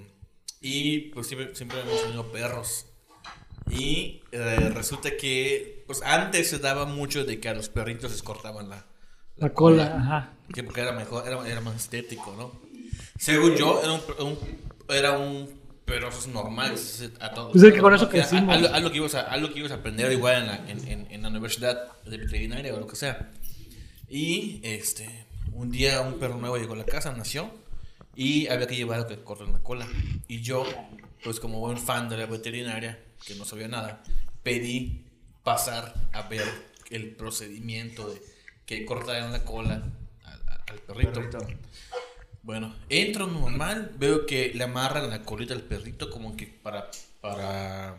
[0.61, 2.86] y pues siempre, siempre hemos tenido perros.
[3.70, 8.22] Y eh, resulta que, pues antes se daba mucho de que a los perritos les
[8.22, 8.86] cortaban la,
[9.36, 10.32] La cola, ajá.
[10.53, 12.61] que porque era mejor, era, era más estético, ¿no?
[13.18, 14.38] Según yo, era un, un-
[14.88, 15.49] era un
[15.85, 17.53] pero eso es normal, es a todos.
[17.53, 18.55] Pues es que con eso crecimos.
[18.55, 21.07] Algo, algo que ibas a, algo que ibas a aprender igual en la, en, en-
[21.11, 23.30] en la universidad de veterinaria o lo que sea.
[24.09, 27.51] Y este, un día un perro nuevo llegó a la casa, nació
[28.14, 29.87] y había que llevarlo que corten la cola.
[30.28, 30.64] Y yo,
[31.22, 34.03] pues como buen fan de la veterinaria, que no sabía nada,
[34.43, 35.05] pedí
[35.43, 36.45] pasar a ver
[36.91, 38.22] el procedimiento de
[38.66, 39.82] que cortaran la cola
[40.24, 41.20] al, al perrito.
[42.45, 46.90] Bueno, entro normal, veo que le amarran la colita al perrito como que para...
[47.22, 47.99] para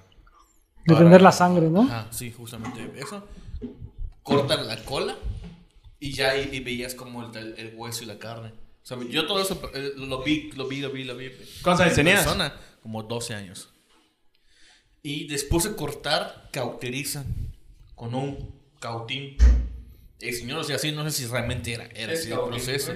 [0.86, 1.88] para- la sangre, ¿no?
[1.90, 3.28] Ah, sí, justamente eso.
[4.22, 5.16] Cortan la cola
[6.00, 8.50] y ya ahí y veías como el, el hueso y la carne.
[8.84, 11.32] O sea, yo todo eso eh, lo vi, lo vi, lo vi, lo vi.
[11.64, 12.24] ¿Cuántos años En tenías?
[12.24, 13.70] persona, como 12 años.
[15.02, 17.26] Y después de cortar, cauterizan
[17.96, 19.38] con un cautín.
[20.20, 22.94] El señor, o sea, así no sé si realmente era, era así el proceso.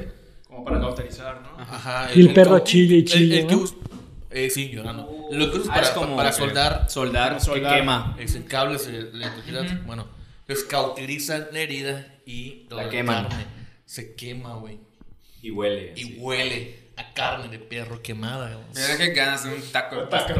[0.49, 1.49] Como para cauterizar, ¿no?
[1.61, 3.55] Ajá, Y el perro cautín- chille y el- chille, el que
[4.31, 5.27] eh, sí, llorando.
[5.31, 7.73] Lo que usas Ah, para, es como para que- soldar Soldar, Soldar.
[7.73, 8.15] que quema.
[8.19, 9.63] es en cables de electricidad.
[9.85, 10.07] Bueno,
[10.41, 13.27] entonces cauterizan la herida y La la, queman.
[13.27, 13.45] carne
[13.85, 14.79] se quema, güey.
[15.41, 15.93] Y huele.
[15.95, 18.53] Y huele a carne de perro quemada.
[18.55, 18.65] güey.
[18.75, 20.37] Mira que ganas de un taco de pastor.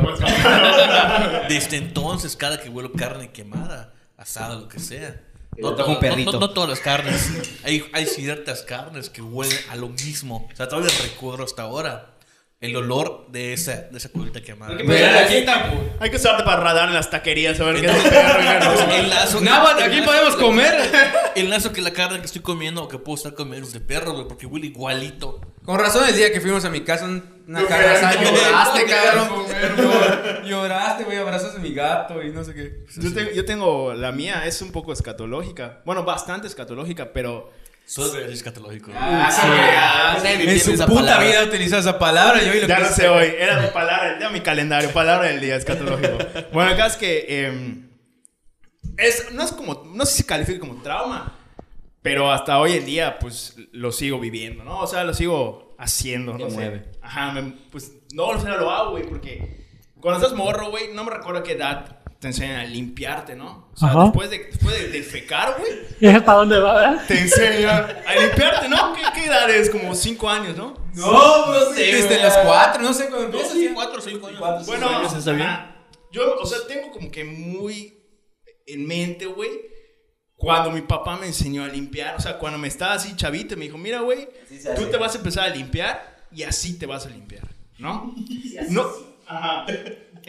[1.48, 5.22] Desde entonces, cada que huelo carne quemada, asada, lo que sea.
[5.62, 6.32] No, toca to- un perrito.
[6.34, 7.30] no- no todas las carnes.
[7.64, 10.48] Hay, hay ciertas carnes que huelen a lo mismo.
[10.52, 12.14] O sea, todavía recuerdo hasta ahora.
[12.62, 14.76] El olor de esa, de esa cubierta quemada.
[14.86, 15.82] Pero aquí tampoco.
[16.02, 19.86] Hay que usarte para radar en las taquerías a ver qué es el lazo bueno,
[19.86, 20.76] aquí podemos comer.
[21.36, 23.80] El lazo que la carne que estoy comiendo o que puedo estar comiendo es de
[23.80, 25.40] perro, güey, porque huele igualito.
[25.64, 30.46] Con razón, el día que fuimos a mi casa, una comer, lloraste, comer, cabrón.
[30.46, 32.86] Lloraste, güey, abrazas a mi gato y no sé qué.
[32.98, 35.82] Yo, tengo, yo tengo la mía, es un poco escatológica.
[35.86, 37.52] Bueno, bastante escatológica, pero.
[37.90, 38.92] Solo es escatológico.
[38.96, 42.40] Ah, en su puta vida he utilizado esa palabra.
[42.44, 45.42] Yo lo Ya que no sé hoy, era mi palabra, era mi calendario, palabra del
[45.42, 46.18] día, escatológico.
[46.54, 47.26] Bueno, acá es que.
[47.28, 47.84] eh,
[48.98, 49.84] es, no es como.
[49.94, 51.36] No sé si califica como trauma,
[52.04, 54.80] pero hasta hoy en día, pues lo sigo viviendo, ¿no?
[54.82, 56.58] O sea, lo sigo haciendo, no Te sé.
[56.58, 56.86] mueve.
[57.02, 59.66] Ajá, me- pues no, o sea, lo hago, güey, porque
[60.00, 63.70] cuando estás morro, güey, no me recuerdo qué edad te enseñan a limpiarte, ¿no?
[63.74, 64.04] O sea, Ajá.
[64.06, 67.06] después de, después de, de fecar, güey, ¿Ya para dónde va, verdad?
[67.08, 68.94] te enseñan a limpiarte, ¿no?
[68.94, 69.70] ¿Qué, qué edad es?
[69.70, 70.76] Como 5 años, ¿no?
[70.96, 71.84] No, no sé.
[71.96, 73.54] Desde las cuatro, no sé cuándo empieza.
[73.54, 74.66] sí, cuatro o cinco años.
[74.66, 75.48] Bueno, años está bien.
[76.12, 77.96] yo, o sea, tengo como que muy
[78.68, 79.52] en mente, güey,
[80.36, 83.66] cuando mi papá me enseñó a limpiar, o sea, cuando me estaba así chavito, me
[83.66, 84.28] dijo, mira, güey,
[84.76, 87.48] tú te vas a empezar a limpiar y así te vas a limpiar,
[87.78, 88.14] ¿no?
[88.70, 88.86] No,
[89.28, 89.66] ajá.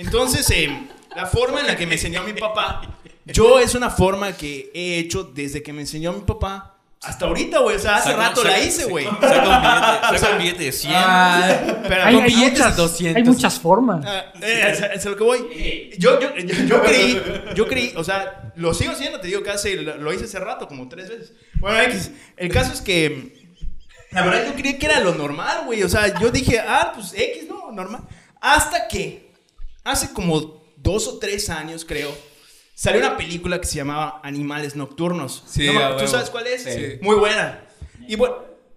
[0.01, 2.83] Entonces, eh, la forma en la que me enseñó mi papá,
[3.27, 7.61] yo es una forma que he hecho desde que me enseñó mi papá hasta ahorita,
[7.61, 9.07] güey, o sea, hace Saca- rato la hice, güey.
[9.07, 10.93] Saca un billete, saca un billete de 100.
[10.95, 13.17] Ah, Pero Hay, con hay billetes muchas, de 200.
[13.17, 14.05] hay muchas formas.
[14.07, 15.95] Ah, eh, es, es a lo que voy.
[15.99, 17.23] Yo, yo, yo, yo creí,
[17.55, 20.39] yo creí, o sea, lo sigo haciendo, te digo que hace, lo, lo hice hace
[20.41, 21.33] rato, como tres veces.
[21.55, 23.49] Bueno, X, el caso es que,
[24.11, 25.83] la verdad yo creí que era lo normal, güey.
[25.83, 28.03] O sea, yo dije, ah, pues X, no, normal.
[28.43, 29.30] Hasta que,
[29.85, 32.11] hace como dos o tres años, creo,
[32.75, 35.45] salió una película que se llamaba Animales Nocturnos.
[35.47, 36.07] Sí, No ¿Tú huevo.
[36.07, 36.65] sabes cuál es?
[36.65, 36.99] Sí.
[37.03, 37.65] Muy buena.
[38.09, 38.37] Y bueno,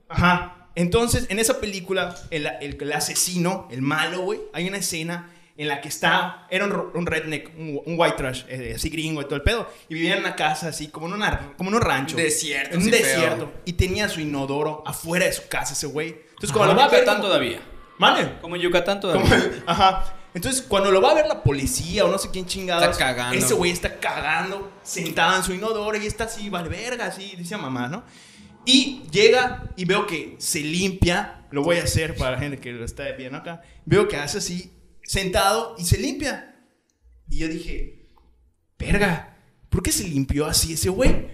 [0.09, 0.69] ajá.
[0.75, 5.67] Entonces, en esa película, el, el- el asesino, el malo, güey, hay una escena en
[5.67, 9.35] la que está, era un, redneck, un, un white trash, eh, así gringo y todo
[9.35, 12.17] el pedo, y vivía en una casa así, como en, una, como en un rancho.
[12.17, 13.45] Desierto, En un sí, desierto.
[13.45, 13.53] feo.
[13.65, 16.09] Y tenía su inodoro afuera de su casa ese güey.
[16.31, 17.01] Entonces, Como lo va a ver...
[17.01, 17.59] Yucatán como- todavía.
[17.99, 18.39] Mane.
[18.41, 19.63] Como en Yucatán Como- todavía.
[19.67, 20.15] Ajá.
[20.33, 23.37] Entonces, cuando lo va a ver la policía o no sé quién chingados, Está cagando.
[23.37, 27.53] ese güey está cagando, sentado en su inodoro y está así, vale verga, así, dice
[27.55, 28.03] a mamá, ¿no?
[28.65, 32.71] Y llega y veo que se limpia, lo voy a hacer para la gente que
[32.71, 34.71] lo está viendo acá, veo que hace así,
[35.03, 36.55] sentado y se limpia.
[37.29, 38.07] Y yo dije,
[38.79, 39.37] verga,
[39.69, 41.27] ¿por qué se limpió así ese güey?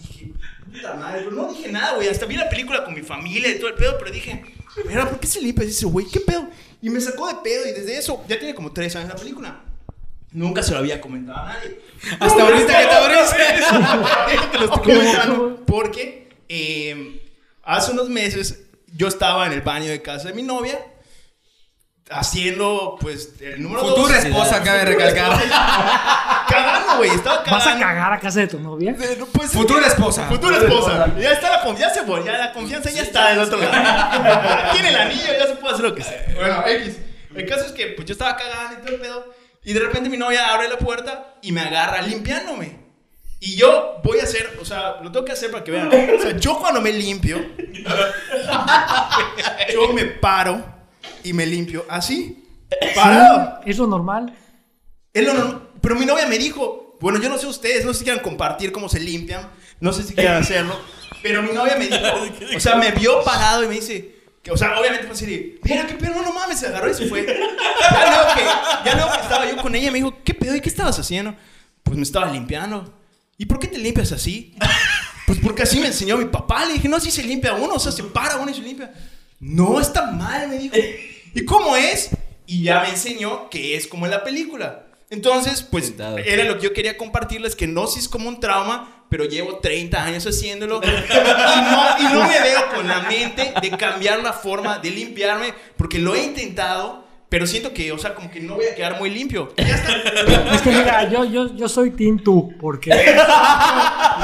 [0.00, 0.32] Dije,
[0.72, 2.08] puta madre, pero no dije nada, güey.
[2.08, 4.44] Hasta vi la película con mi familia y todo el pedo, pero dije,
[4.86, 6.06] mira, ¿por qué se limpia ese güey?
[6.06, 6.48] ¿Qué pedo?
[6.80, 9.60] Y me sacó de pedo y desde eso, ya tiene como tres años la película.
[10.32, 11.80] Nunca se lo había comentado a nadie.
[12.20, 13.36] Hasta ahorita que te abriste.
[14.52, 15.64] te lo estoy comentando.
[15.66, 17.22] Porque eh,
[17.62, 18.60] hace unos meses
[18.94, 20.78] yo estaba en el baño de casa de mi novia
[22.10, 23.94] haciendo, pues, el número dos.
[23.96, 25.32] Futura esposa, cabe recalcar.
[26.48, 27.10] Cagando, güey.
[27.10, 27.64] Estaba cagando.
[27.64, 28.96] ¿Vas a cagar a casa de tu novia?
[29.18, 30.26] No, pues, Futura es que- esposa.
[30.28, 31.14] Futura esposa.
[31.18, 32.24] Ya está la confianza, güey.
[32.24, 34.70] Ya la confianza ya está del otro lado.
[34.72, 36.26] Tiene el anillo, ya se puede hacer lo que sea.
[36.34, 36.96] Bueno, X.
[37.34, 39.34] El caso es que pues yo estaba cagando y todo el pedo.
[39.64, 42.88] Y de repente mi novia abre la puerta y me agarra limpiándome.
[43.40, 45.88] Y yo voy a hacer, o sea, lo tengo que hacer para que vean.
[45.88, 47.38] O sea, yo cuando me limpio,
[49.72, 50.77] yo me paro
[51.28, 52.44] y me limpio así.
[52.94, 53.60] Parado.
[53.64, 54.34] ¿Es lo normal?
[55.12, 58.04] Es lo Pero mi novia me dijo, bueno, yo no sé ustedes, no sé si
[58.04, 59.48] quieran compartir cómo se limpian,
[59.80, 60.78] no sé si quieran hacerlo,
[61.22, 61.98] pero mi novia me dijo,
[62.56, 65.60] o sea, me vio parado y me dice, que, o sea, obviamente fue así de,
[65.62, 67.26] mira, qué pedo, no mames, se agarró y se fue.
[67.26, 70.56] Ya luego que, ya luego que estaba yo con ella, me dijo, ¿qué pedo?
[70.56, 71.34] ¿Y qué estabas haciendo?
[71.82, 72.94] Pues me estaba limpiando.
[73.36, 74.54] ¿Y por qué te limpias así?
[75.26, 76.64] Pues porque así me enseñó mi papá.
[76.64, 78.92] Le dije, no, así se limpia uno, o sea, se para uno y se limpia.
[79.40, 80.74] No, está mal, me dijo.
[81.34, 82.10] ¿Y cómo es?
[82.46, 84.84] Y ya me enseñó que es como en la película.
[85.10, 86.18] Entonces, pues, Sentado.
[86.18, 89.56] era lo que yo quería compartirles, que no si es como un trauma, pero llevo
[89.56, 90.80] 30 años haciéndolo.
[90.84, 95.54] Y no, y no me veo con la mente de cambiar la forma de limpiarme,
[95.78, 98.98] porque lo he intentado, pero siento que, o sea, como que no voy a quedar
[98.98, 99.54] muy limpio.
[99.56, 100.54] Ya está.
[100.54, 102.90] Es que mira, yo, yo, yo soy Team tú, porque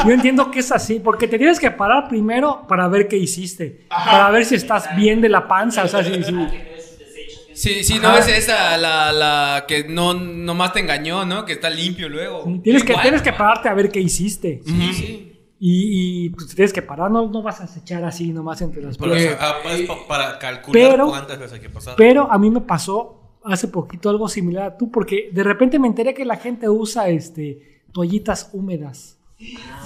[0.04, 3.86] yo entiendo que es así, porque te tienes que parar primero para ver qué hiciste,
[3.88, 6.32] para ver si estás bien de la panza, o sea, si, si-
[7.54, 11.44] Sí, sí, no es esa la, la que no nomás te engañó, ¿no?
[11.44, 12.44] Que está limpio luego.
[12.62, 13.02] tienes, que, Igual.
[13.02, 14.60] tienes que pararte a ver qué hiciste.
[14.66, 15.30] Sí, sí.
[15.60, 18.98] Y, y, pues tienes que parar, no, no vas a acechar así nomás entre las
[18.98, 19.38] Pero, o piernas.
[19.38, 21.94] sea, ah, es pa- para calcular Pero- cuántas veces hay que pasar.
[21.96, 25.86] Pero a mí me pasó hace poquito algo similar a tú, porque de repente me
[25.86, 29.18] enteré que la gente usa este toallitas húmedas.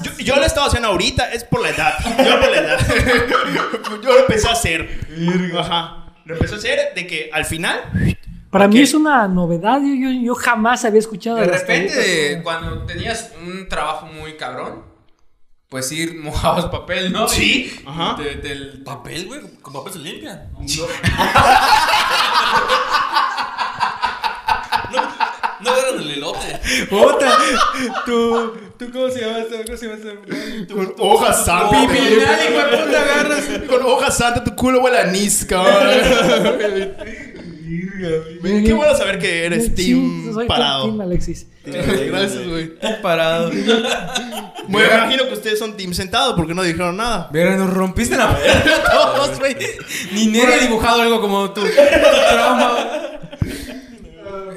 [0.02, 1.92] Yo, yo lo estaba haciendo ahorita, es por la edad.
[2.18, 2.78] Yo por la edad.
[4.02, 4.88] yo lo empecé a hacer.
[5.58, 6.07] Ajá.
[6.28, 7.80] Lo empezó a hacer de que al final.
[8.50, 9.80] Para mí es una novedad.
[9.80, 14.84] Yo, yo, yo jamás había escuchado De repente, cuando tenías un trabajo muy cabrón,
[15.70, 17.26] pues ir mojabas papel, ¿no?
[17.28, 18.16] Sí, Y ajá.
[18.16, 19.40] te- te- Papel, güey.
[19.62, 20.50] Con papel se limpia.
[24.90, 25.00] No,
[25.60, 25.98] no agarran
[26.90, 27.38] Puta,
[28.04, 29.56] tú, tú, ¿cómo se llama esto?
[29.64, 30.74] ¿Cómo se llama esto?
[30.74, 31.80] Con hoja santa.
[31.80, 33.44] Pipirinal, hijo de puta, agarras.
[33.68, 35.88] Con hoja santa, tu culo huele a anís, cabrón.
[38.42, 40.84] Qué bueno saber que eres Sí, team soy parado.
[40.84, 41.46] Team Alexis.
[41.64, 42.72] Gracias, güey.
[43.02, 43.50] Parado.
[44.68, 47.28] Me imagino que ustedes son team sentado porque no dijeron nada.
[47.32, 49.56] Mira, nos rompiste la madre a todos, güey.
[50.12, 51.62] Ni Neri ha dibujado algo como tú.
[52.30, 52.76] Trauma.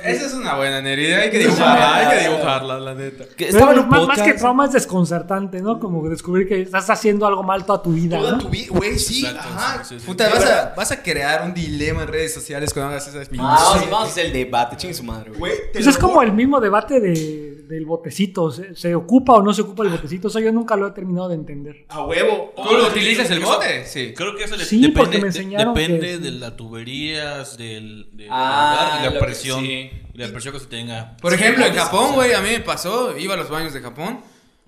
[0.03, 1.11] Esa es una buena Neri.
[1.13, 3.25] Hay que dibujarla, hay que dibujarla, la neta.
[3.35, 5.79] Que Pero estaba en un más, más que trauma es desconcertante, ¿no?
[5.79, 8.37] Como descubrir que estás haciendo algo mal toda tu vida, Toda ¿no?
[8.39, 9.83] tu vida, güey, sí, Exacto, ajá.
[9.83, 10.05] sí, sí, sí.
[10.05, 13.71] Puta, vas a, vas a crear un dilema en redes sociales cuando hagas esas Ah,
[13.73, 15.53] vamos, vamos a hacer el debate, chingue su madre, güey.
[15.71, 18.51] Te Pues es como el mismo debate de, del botecito.
[18.51, 20.27] ¿Se, se ocupa o no se ocupa el botecito?
[20.27, 21.85] Eso yo nunca lo he terminado de entender.
[21.89, 22.53] A huevo.
[22.55, 23.85] ¿Tú lo utilizas el bote?
[23.85, 24.13] Sí.
[24.15, 27.57] Creo que eso le- Sí, depende, porque me de- enseñaron depende que- de las tuberías,
[27.57, 29.59] del, del Ah, lugar y lo la que- presión.
[29.61, 29.89] sí.
[30.13, 31.15] Y la presión que se tenga.
[31.21, 34.19] Por ejemplo, en Japón, güey, a mí me pasó, iba a los baños de Japón.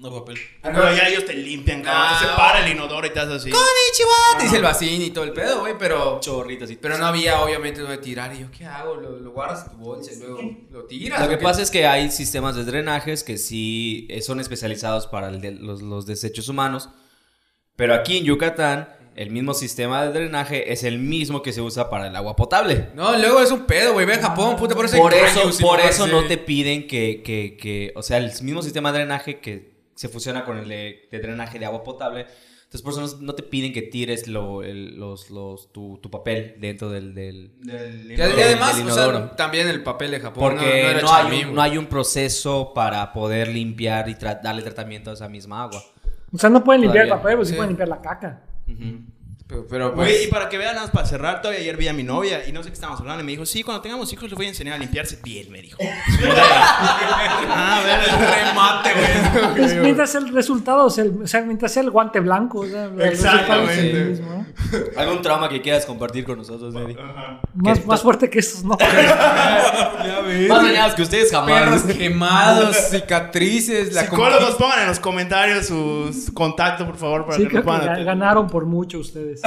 [0.03, 0.37] No papel.
[0.61, 2.03] Ah, no, ya ellos te limpian, cabrón.
[2.05, 2.31] Ah, te no.
[2.31, 3.49] separa el inodoro y te haces así.
[3.49, 6.19] Konnichiwa, te dice el vacín y todo el pedo, güey, pero...
[6.19, 8.35] Chorritas y Pero no había, obviamente, donde tirar.
[8.35, 8.95] Y yo, ¿qué hago?
[8.95, 10.39] Lo, lo guardas en tu bolsa y luego
[10.71, 11.21] lo tiras.
[11.21, 15.07] Lo ¿o que pasa es que hay sistemas de drenajes que sí eh, son especializados
[15.07, 16.89] para el de- los, los desechos humanos.
[17.77, 21.89] Pero aquí en Yucatán, el mismo sistema de drenaje es el mismo que se usa
[21.89, 22.89] para el agua potable.
[22.93, 24.05] No, luego es un pedo, güey.
[24.05, 27.55] Ve a Japón, puta, por eso Por eso, por eso no te piden que, que,
[27.57, 31.19] que, o sea, el mismo sistema de drenaje que se fusiona con el de, de
[31.19, 32.25] drenaje de agua potable.
[32.63, 36.09] Entonces, por eso no, no te piden que tires lo, el- los, los, tu, tu
[36.09, 37.13] papel dentro del...
[37.13, 40.41] del Y además, del o sea, también el papel de Japón.
[40.41, 44.41] porque no, no, era hay un, no hay un proceso para poder limpiar y tra-
[44.41, 45.83] darle tratamiento a esa misma agua.
[46.33, 47.55] O sea, no pueden limpiar el Todavía, papel, pero sí, sí.
[47.57, 48.41] pueden limpiar la caca.
[49.53, 51.87] Pero, pero, pues, Güey, y para que vean, nada más para cerrar, todavía ayer vi
[51.87, 53.21] a mi novia y no sé qué estábamos hablando.
[53.21, 55.61] Y me dijo, sí, cuando tengamos hijos les voy a enseñar a limpiarse piel, me
[55.61, 55.77] dijo.
[57.49, 57.99] ah, a ver,
[58.45, 59.55] remate, güey.
[59.57, 64.21] Pues, mientras el resultado, el, o sea, mientras sea el guante blanco, o sea, Exactamente.
[64.97, 66.73] ¿Algún trauma que quieras compartir con nosotros?
[67.53, 68.77] Más, más fuerte que estos, ¿no?
[70.47, 71.83] Más dañados que ustedes perros jamás.
[71.83, 77.61] quemados, cicatrices, la Psicólogos, pongan en los comentarios sus contactos, por favor, para Sí, que
[77.61, 78.03] que atender.
[78.03, 79.42] ganaron por mucho ustedes.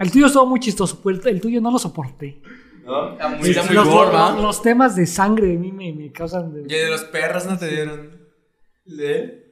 [0.00, 2.40] El tuyo estuvo muy chistoso, pues, el, tuyo no lo soporté.
[3.12, 4.32] Está muy, los, está muy los- gorda.
[4.32, 6.52] los- los temas de sangre a mí me, me causan...
[6.52, 8.18] de- Y de los perros no te dieron.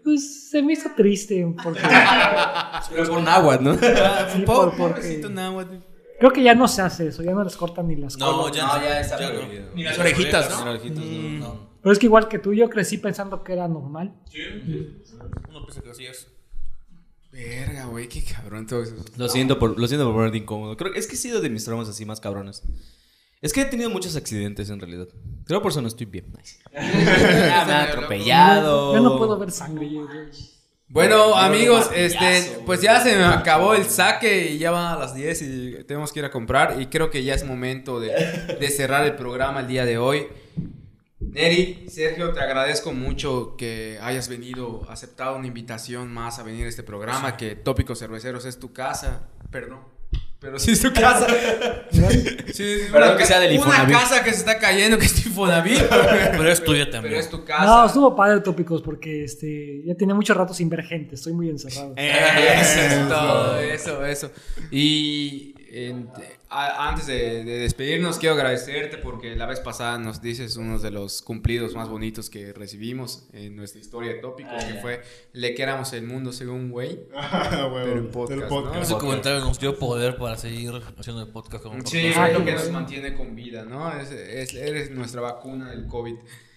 [0.03, 1.80] pues se me hizo triste porque
[2.90, 3.74] Pero es con agua, ¿no?
[3.74, 5.76] sí, por- porque náhuatl.
[6.18, 8.57] creo que ya no se hace eso, ya no les cortan ni las No, colas.
[8.57, 8.82] ya No, no.
[8.82, 9.28] ya está no.
[9.38, 9.66] prohibido.
[9.74, 10.70] Ni las orejitas, Las ¿no?
[10.70, 11.28] orejitas, no.
[11.46, 11.68] no.
[11.82, 14.14] Pero es que igual que tú, yo crecí pensando que era normal.
[15.51, 16.26] Uno piensa que así es.
[17.39, 18.97] Verga, güey, qué cabrón todo eso.
[19.16, 20.76] Lo siento por, lo siento por ponerte incómodo.
[20.76, 22.62] Creo que es que he sido de mis traumas así más cabrones.
[23.41, 25.07] Es que he tenido muchos accidentes en realidad.
[25.45, 26.32] Creo por eso no estoy bien.
[26.72, 28.93] Me han atropellado.
[28.93, 29.89] Yo no puedo ver sangre.
[30.89, 35.14] Bueno, amigos, este, pues ya se me acabó el saque y ya van a las
[35.14, 38.08] 10 y tenemos que ir a comprar y creo que ya es momento de,
[38.58, 40.26] de cerrar el programa el día de hoy.
[41.33, 46.68] Neri, Sergio, te agradezco mucho que hayas venido, aceptado una invitación más a venir a
[46.68, 49.80] este programa, que Tópicos Cerveceros es tu casa, perdón,
[50.41, 51.26] pero sí es tu casa.
[51.91, 55.26] Sí, es Perdón una que sea del Una casa que se está cayendo, que es
[55.26, 55.80] Infonavit.
[55.88, 57.13] Pero es tuya también.
[57.13, 57.64] Pero es tu casa.
[57.64, 61.50] No, estuvo padre tópicos porque este ya tiene mucho rato sin ver gente, estoy muy
[61.50, 61.95] encerrado.
[61.96, 64.30] Eso es todo, eso, eso.
[64.71, 66.09] Y en-
[66.50, 70.91] a- antes de, de despedirnos, quiero agradecerte porque la vez pasada nos dices uno de
[70.91, 75.03] los cumplidos más bonitos que recibimos en nuestra historia de tópicos, que fue
[75.33, 77.00] le que éramos el mundo según güey.
[77.12, 78.80] Pero en podcast, ¿no?
[78.83, 82.33] Ese comentario nos dio poder para seguir haciendo el podcast como Sí, podcast.
[82.33, 83.92] es lo que nos mantiene con vida, ¿no?
[84.00, 86.14] Es, es- eres nuestra vacuna del COVID.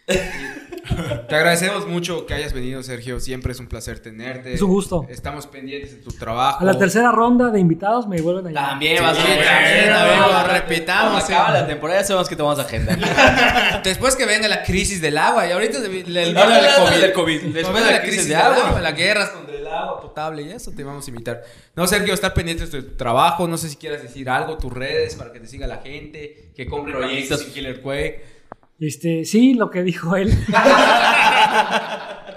[1.30, 3.20] Te agradecemos mucho que hayas venido, Sergio.
[3.20, 4.54] Siempre es un placer tenerte.
[4.54, 5.06] Es un gusto.
[5.10, 6.62] Estamos pendientes de tu trabajo.
[6.62, 8.70] A la tercera ronda de invitados me vuelven a llamar.
[8.72, 11.54] También vas a Sí, también, amigo, Cuando repitamos, acaba sí.
[11.54, 13.82] la temporada, ya sabemos que te vamos a agendar.
[13.84, 16.86] Después que venga la crisis del agua, y ahorita el, el, el, No, no, no,
[16.86, 17.02] COVID.
[17.02, 17.42] del COVID.
[17.54, 20.84] Después de la crisis de agua, las guerras contra el agua potable y eso te
[20.84, 21.44] vamos a invitar.
[21.76, 23.48] No, Sergio, estar pendiente de tu trabajo.
[23.48, 26.66] No sé si quieras decir algo, tus redes, para que te siga la gente, que
[26.66, 28.41] compre proyectos Killer Quake.
[28.82, 30.32] Este, sí, lo que dijo él.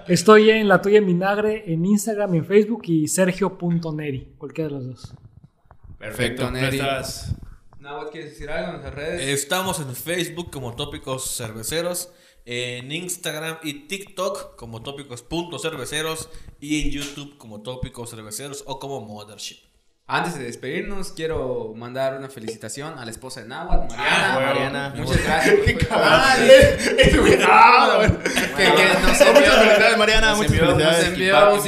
[0.06, 4.86] Estoy en la tuya en vinagre en Instagram, en Facebook y sergio.neri, cualquiera de los
[4.86, 5.14] dos.
[5.98, 6.76] Perfecto, Neri.
[6.76, 7.34] Nuestras
[7.80, 9.22] Nahuatl, ¿quieres decir algo en nuestras redes?
[9.22, 12.12] Estamos en Facebook como Tópicos Cerveceros,
[12.44, 16.28] en Instagram y TikTok como Tópicos.cerveceros
[16.60, 19.60] y en YouTube como Tópicos Cerveceros o como Mothership.
[20.06, 24.28] Antes de despedirnos, quiero mandar una felicitación a la esposa de Nahuatl, Mariana.
[24.28, 24.92] Ah, Mariana.
[24.98, 25.54] Muchas gracias.
[25.54, 28.18] por- Ah, es- es muy- ah, bueno.
[28.22, 28.30] que,
[28.64, 30.28] que nos Muchas envió, felicidades, Mariana.
[30.28, 31.06] Nos Muchas envió- nos felicidades.
[31.06, 31.60] envió un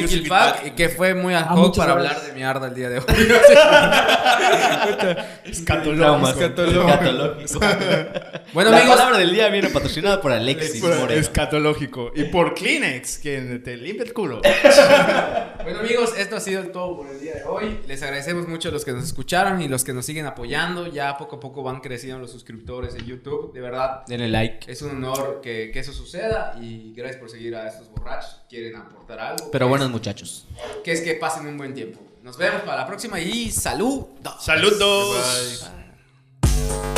[0.67, 2.99] y que fue muy ad Ah, hoc muchas para hablar de mierda el día de
[2.99, 3.05] hoy.
[5.47, 6.29] Escatológico.
[6.29, 7.61] Escatológico.
[8.53, 11.09] Bueno, la amigos, palabra del día viene patrocinada por Alexis Moreno.
[11.11, 12.13] Escatológico.
[12.15, 14.43] Y por Kleenex, quien te limpia el culo.
[15.65, 17.81] Bueno amigos, esto ha sido todo por el día de hoy.
[17.89, 20.87] Les agradecemos mucho a los que nos escucharon y los que nos siguen apoyando.
[20.89, 23.53] Ya poco a poco van creciendo los suscriptores en YouTube.
[23.53, 24.71] De verdad, Denle like.
[24.71, 28.43] es un honor que, que eso suceda y gracias por seguir a estos borrachos.
[28.49, 29.51] Quieren aportar algo.
[29.53, 30.47] Pero buenos es- muchachos.
[30.83, 32.01] Que es que pasen un buen tiempo.
[32.23, 34.07] Nos vemos para la próxima y salud.
[34.41, 35.65] Saludos.
[36.43, 36.96] Bye.